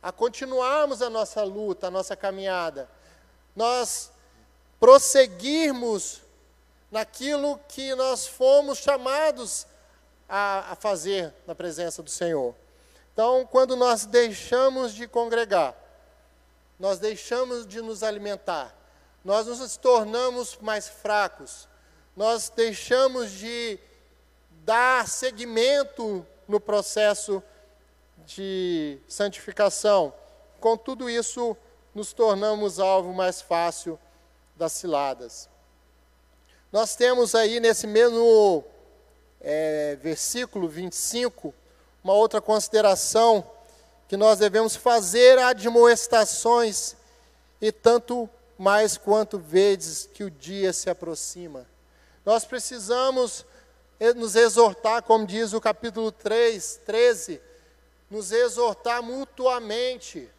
a 0.02 0.12
continuarmos 0.12 1.02
a 1.02 1.10
nossa 1.10 1.42
luta, 1.44 1.88
a 1.88 1.90
nossa 1.90 2.14
caminhada 2.14 2.90
nós 3.56 4.12
prosseguirmos 4.82 6.24
naquilo 6.92 7.58
que 7.70 7.96
nós 7.96 8.28
fomos 8.28 8.80
chamados 8.80 9.66
a, 10.28 10.74
a 10.74 10.76
fazer 10.76 11.34
na 11.48 11.56
presença 11.56 12.04
do 12.04 12.10
Senhor. 12.10 12.54
Então, 13.14 13.48
quando 13.50 13.78
nós 13.78 14.06
deixamos 14.06 14.94
de 14.94 15.08
congregar, 15.08 15.82
nós 16.84 17.00
deixamos 17.00 17.66
de 17.66 17.82
nos 17.82 18.04
alimentar, 18.04 18.76
nós 19.24 19.48
nos 19.48 19.78
tornamos 19.78 20.58
mais 20.60 20.90
fracos, 20.90 21.70
nós 22.14 22.52
deixamos 22.54 23.32
de 23.32 23.80
dar 24.66 25.08
seguimento 25.08 26.28
no 26.46 26.60
processo 26.60 27.42
de 28.26 29.00
santificação. 29.08 30.14
Com 30.60 30.76
tudo 30.76 31.10
isso, 31.10 31.56
nos 31.96 32.12
tornamos 32.12 32.82
alvo 32.82 33.14
mais 33.14 33.42
fácil 33.42 33.98
das 34.54 34.74
ciladas. 34.74 35.48
Nós 36.70 36.98
temos 36.98 37.34
aí 37.34 37.62
nesse 37.62 37.88
mesmo 37.88 38.62
é, 39.40 39.96
versículo 40.02 40.68
25, 40.68 41.54
uma 42.04 42.14
outra 42.14 42.42
consideração 42.42 43.50
que 44.08 44.18
nós 44.18 44.40
devemos 44.40 44.76
fazer 44.76 45.40
admoestações 45.40 46.96
e 47.62 47.72
tanto 47.72 48.30
mais 48.58 48.98
quanto 48.98 49.38
vezes 49.40 50.10
que 50.14 50.24
o 50.24 50.30
dia 50.32 50.72
se 50.74 50.90
aproxima. 50.90 51.66
Nós 52.26 52.46
precisamos 52.46 53.46
nos 54.16 54.36
exortar, 54.36 55.04
como 55.04 55.26
diz 55.26 55.54
o 55.54 55.62
capítulo 55.62 56.12
3, 56.12 56.82
13, 56.86 57.42
nos 58.10 58.32
exortar 58.32 59.02
mutuamente 59.02 60.30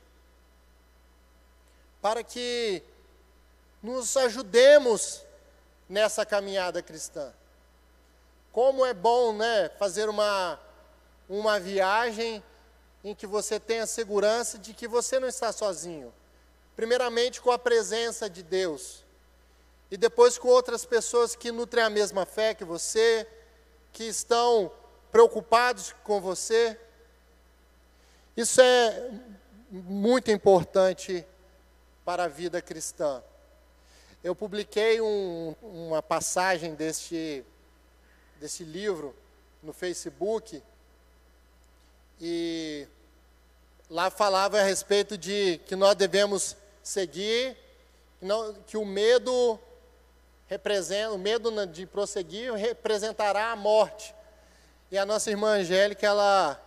para 2.01 2.23
que 2.23 2.83
nos 3.83 4.17
ajudemos 4.17 5.23
nessa 5.89 6.25
caminhada 6.25 6.83
cristã. 6.83 7.33
Como 8.53 8.85
é 8.85 8.95
bom, 8.95 9.33
né, 9.33 9.71
fazer 9.79 10.09
uma 10.09 10.59
uma 11.29 11.59
viagem 11.59 12.43
em 13.05 13.15
que 13.15 13.27
você 13.27 13.61
tenha 13.61 13.87
segurança 13.87 14.59
de 14.59 14.73
que 14.73 14.89
você 14.89 15.21
não 15.21 15.29
está 15.29 15.53
sozinho. 15.53 16.13
Primeiramente 16.75 17.41
com 17.41 17.53
a 17.53 17.59
presença 17.59 18.29
de 18.31 18.43
Deus. 18.43 19.05
E 19.91 19.97
depois 19.97 20.39
com 20.39 20.49
outras 20.49 20.87
pessoas 20.87 21.37
que 21.37 21.53
nutrem 21.53 21.85
a 21.85 21.91
mesma 21.91 22.25
fé 22.25 22.55
que 22.55 22.65
você, 22.65 23.29
que 23.93 24.05
estão 24.05 24.73
preocupados 25.13 25.95
com 26.03 26.21
você. 26.21 26.81
Isso 28.35 28.61
é 28.61 29.11
muito 29.71 30.31
importante 30.31 31.25
para 32.05 32.25
a 32.25 32.29
vida 32.29 32.61
cristã. 32.63 33.23
Eu 34.23 34.35
publiquei 34.35 35.01
um, 35.03 35.55
uma 35.63 36.03
passagem 36.03 36.75
deste, 36.75 37.45
desse 38.41 38.65
livro 38.65 39.15
no 39.63 39.73
Facebook 39.73 40.63
e 42.21 42.89
lá 43.89 44.11
falava 44.11 44.59
a 44.59 44.63
respeito 44.63 45.17
de 45.17 45.61
que 45.67 45.77
nós 45.77 45.95
devemos 45.95 46.57
seguir, 46.83 47.57
que, 48.19 48.25
não, 48.25 48.55
que 48.67 48.77
o 48.77 48.85
medo 48.85 49.59
representa, 50.47 51.13
o 51.13 51.19
medo 51.19 51.67
de 51.67 51.87
prosseguir 51.87 52.53
representará 52.55 53.51
a 53.51 53.57
morte. 53.57 54.15
E 54.91 54.99
a 54.99 55.07
nossa 55.07 55.31
irmã 55.31 55.59
Angélica, 55.59 56.07
ela 56.07 56.61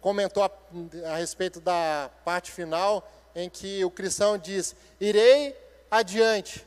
comentou 0.00 0.42
a, 0.42 0.50
a 1.12 1.16
respeito 1.16 1.60
da 1.60 2.10
parte 2.24 2.50
final 2.50 3.08
em 3.34 3.48
que 3.50 3.84
o 3.84 3.90
cristão 3.90 4.38
diz: 4.38 4.74
Irei 5.00 5.56
adiante. 5.90 6.66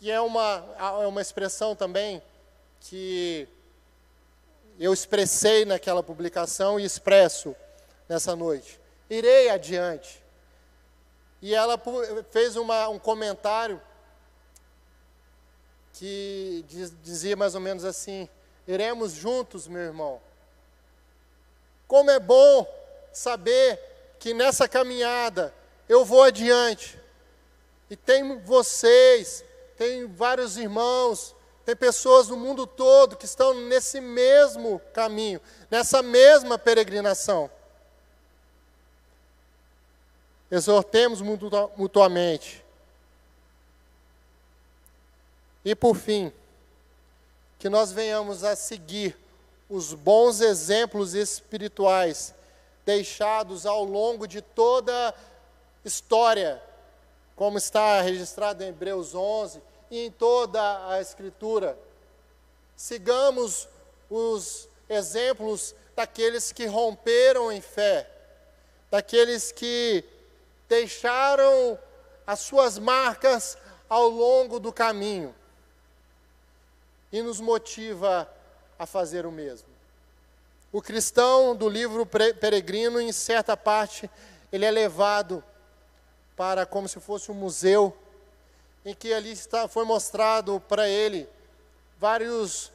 E 0.00 0.10
é 0.10 0.20
uma, 0.20 0.64
é 0.78 1.06
uma 1.06 1.20
expressão 1.20 1.76
também 1.76 2.22
que 2.80 3.46
eu 4.80 4.94
expressei 4.94 5.66
naquela 5.66 6.02
publicação 6.02 6.80
e 6.80 6.84
expresso 6.84 7.54
nessa 8.08 8.34
noite. 8.34 8.80
Irei 9.10 9.50
adiante. 9.50 10.22
E 11.42 11.54
ela 11.54 11.80
fez 12.30 12.56
uma, 12.56 12.88
um 12.88 12.98
comentário 12.98 13.80
que 15.92 16.64
diz, 16.66 16.92
dizia 17.02 17.36
mais 17.36 17.54
ou 17.54 17.60
menos 17.60 17.84
assim: 17.84 18.26
Iremos 18.66 19.12
juntos, 19.12 19.68
meu 19.68 19.82
irmão. 19.82 20.20
Como 21.86 22.10
é 22.10 22.18
bom 22.18 22.66
saber 23.12 23.78
que 24.18 24.32
nessa 24.32 24.66
caminhada 24.66 25.52
eu 25.88 26.04
vou 26.04 26.22
adiante. 26.22 26.98
E 27.90 27.96
tem 27.96 28.38
vocês, 28.40 29.44
tem 29.76 30.06
vários 30.06 30.56
irmãos, 30.56 31.34
tem 31.64 31.76
pessoas 31.76 32.28
no 32.28 32.36
mundo 32.36 32.66
todo 32.66 33.16
que 33.16 33.24
estão 33.24 33.54
nesse 33.54 34.00
mesmo 34.00 34.80
caminho, 34.92 35.40
nessa 35.70 36.02
mesma 36.02 36.58
peregrinação. 36.58 37.50
Exortemos 40.50 41.20
mutuamente. 41.76 42.64
E 45.64 45.74
por 45.74 45.94
fim, 45.94 46.32
que 47.58 47.68
nós 47.68 47.92
venhamos 47.92 48.42
a 48.42 48.56
seguir 48.56 49.16
os 49.68 49.92
bons 49.92 50.40
exemplos 50.40 51.14
espirituais 51.14 52.34
deixados 52.84 53.66
ao 53.66 53.84
longo 53.84 54.26
de 54.26 54.40
toda 54.40 55.10
a 55.10 55.14
história, 55.84 56.60
como 57.36 57.58
está 57.58 58.00
registrado 58.00 58.64
em 58.64 58.68
Hebreus 58.68 59.14
11 59.14 59.69
e 59.90 60.06
em 60.06 60.10
toda 60.10 60.88
a 60.88 61.00
Escritura. 61.00 61.78
Sigamos 62.76 63.68
os 64.08 64.68
exemplos 64.88 65.74
daqueles 65.94 66.52
que 66.52 66.66
romperam 66.66 67.50
em 67.50 67.60
fé, 67.60 68.08
daqueles 68.90 69.52
que 69.52 70.04
deixaram 70.68 71.78
as 72.26 72.40
suas 72.40 72.78
marcas 72.78 73.58
ao 73.88 74.08
longo 74.08 74.60
do 74.60 74.72
caminho 74.72 75.34
e 77.12 77.22
nos 77.22 77.40
motiva 77.40 78.30
a 78.78 78.86
fazer 78.86 79.26
o 79.26 79.32
mesmo. 79.32 79.68
O 80.72 80.80
cristão 80.80 81.56
do 81.56 81.68
livro 81.68 82.06
Peregrino, 82.06 83.00
em 83.00 83.10
certa 83.10 83.56
parte, 83.56 84.08
ele 84.52 84.64
é 84.64 84.70
levado 84.70 85.42
para 86.36 86.64
como 86.64 86.88
se 86.88 87.00
fosse 87.00 87.30
um 87.30 87.34
museu, 87.34 87.96
em 88.84 88.94
que 88.94 89.12
ali 89.12 89.32
está, 89.32 89.68
foi 89.68 89.84
mostrado 89.84 90.60
para 90.60 90.88
ele 90.88 91.28
vários 91.98 92.72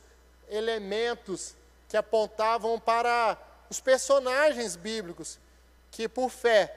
elementos 0.50 1.56
que 1.90 1.98
apontavam 1.98 2.80
para 2.80 3.38
os 3.70 3.80
personagens 3.80 4.76
bíblicos 4.76 5.40
que, 5.92 6.08
por 6.08 6.30
fé, 6.30 6.76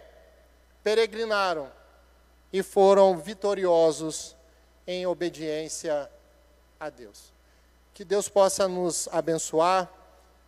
peregrinaram 0.83 1.71
e 2.53 2.63
foram 2.63 3.19
vitoriosos 3.19 4.35
em 4.87 5.07
obediência 5.07 6.11
a 6.81 6.89
Deus. 6.89 7.33
Que 7.93 8.05
Deus 8.05 8.29
possa 8.29 8.67
nos 8.67 9.09
abençoar 9.13 9.93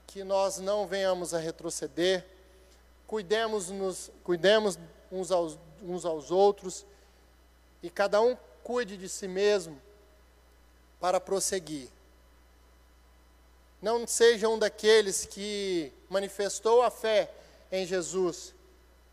que 0.06 0.24
nós 0.24 0.58
não 0.58 0.86
venhamos 0.86 1.34
a 1.34 1.38
retroceder, 1.38 2.26
cuidemos, 3.06 3.70
nos, 3.70 4.10
cuidemos 4.24 4.78
uns, 5.10 5.30
aos, 5.30 5.58
uns 5.82 6.04
aos 6.04 6.30
outros 6.30 6.84
e 7.82 7.88
cada 7.88 8.20
um 8.20 8.36
cuide 8.70 8.96
de 8.96 9.08
si 9.08 9.26
mesmo 9.26 9.82
para 11.00 11.18
prosseguir. 11.18 11.88
Não 13.82 14.06
seja 14.06 14.48
um 14.48 14.56
daqueles 14.56 15.26
que 15.26 15.92
manifestou 16.08 16.80
a 16.80 16.88
fé 16.88 17.28
em 17.72 17.84
Jesus 17.84 18.54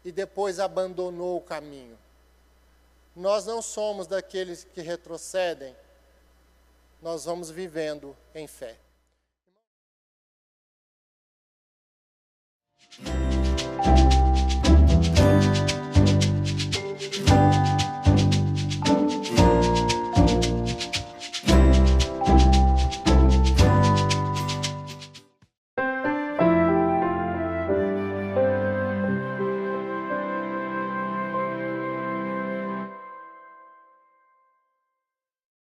e 0.05 0.11
depois 0.11 0.59
abandonou 0.59 1.37
o 1.37 1.41
caminho. 1.41 1.97
Nós 3.15 3.47
não 3.47 3.59
somos 3.59 4.05
daqueles 4.05 4.63
que 4.63 4.81
retrocedem, 4.81 5.75
nós 7.01 7.25
vamos 7.25 7.49
vivendo 7.49 8.15
em 8.35 8.45
fé. 8.45 8.77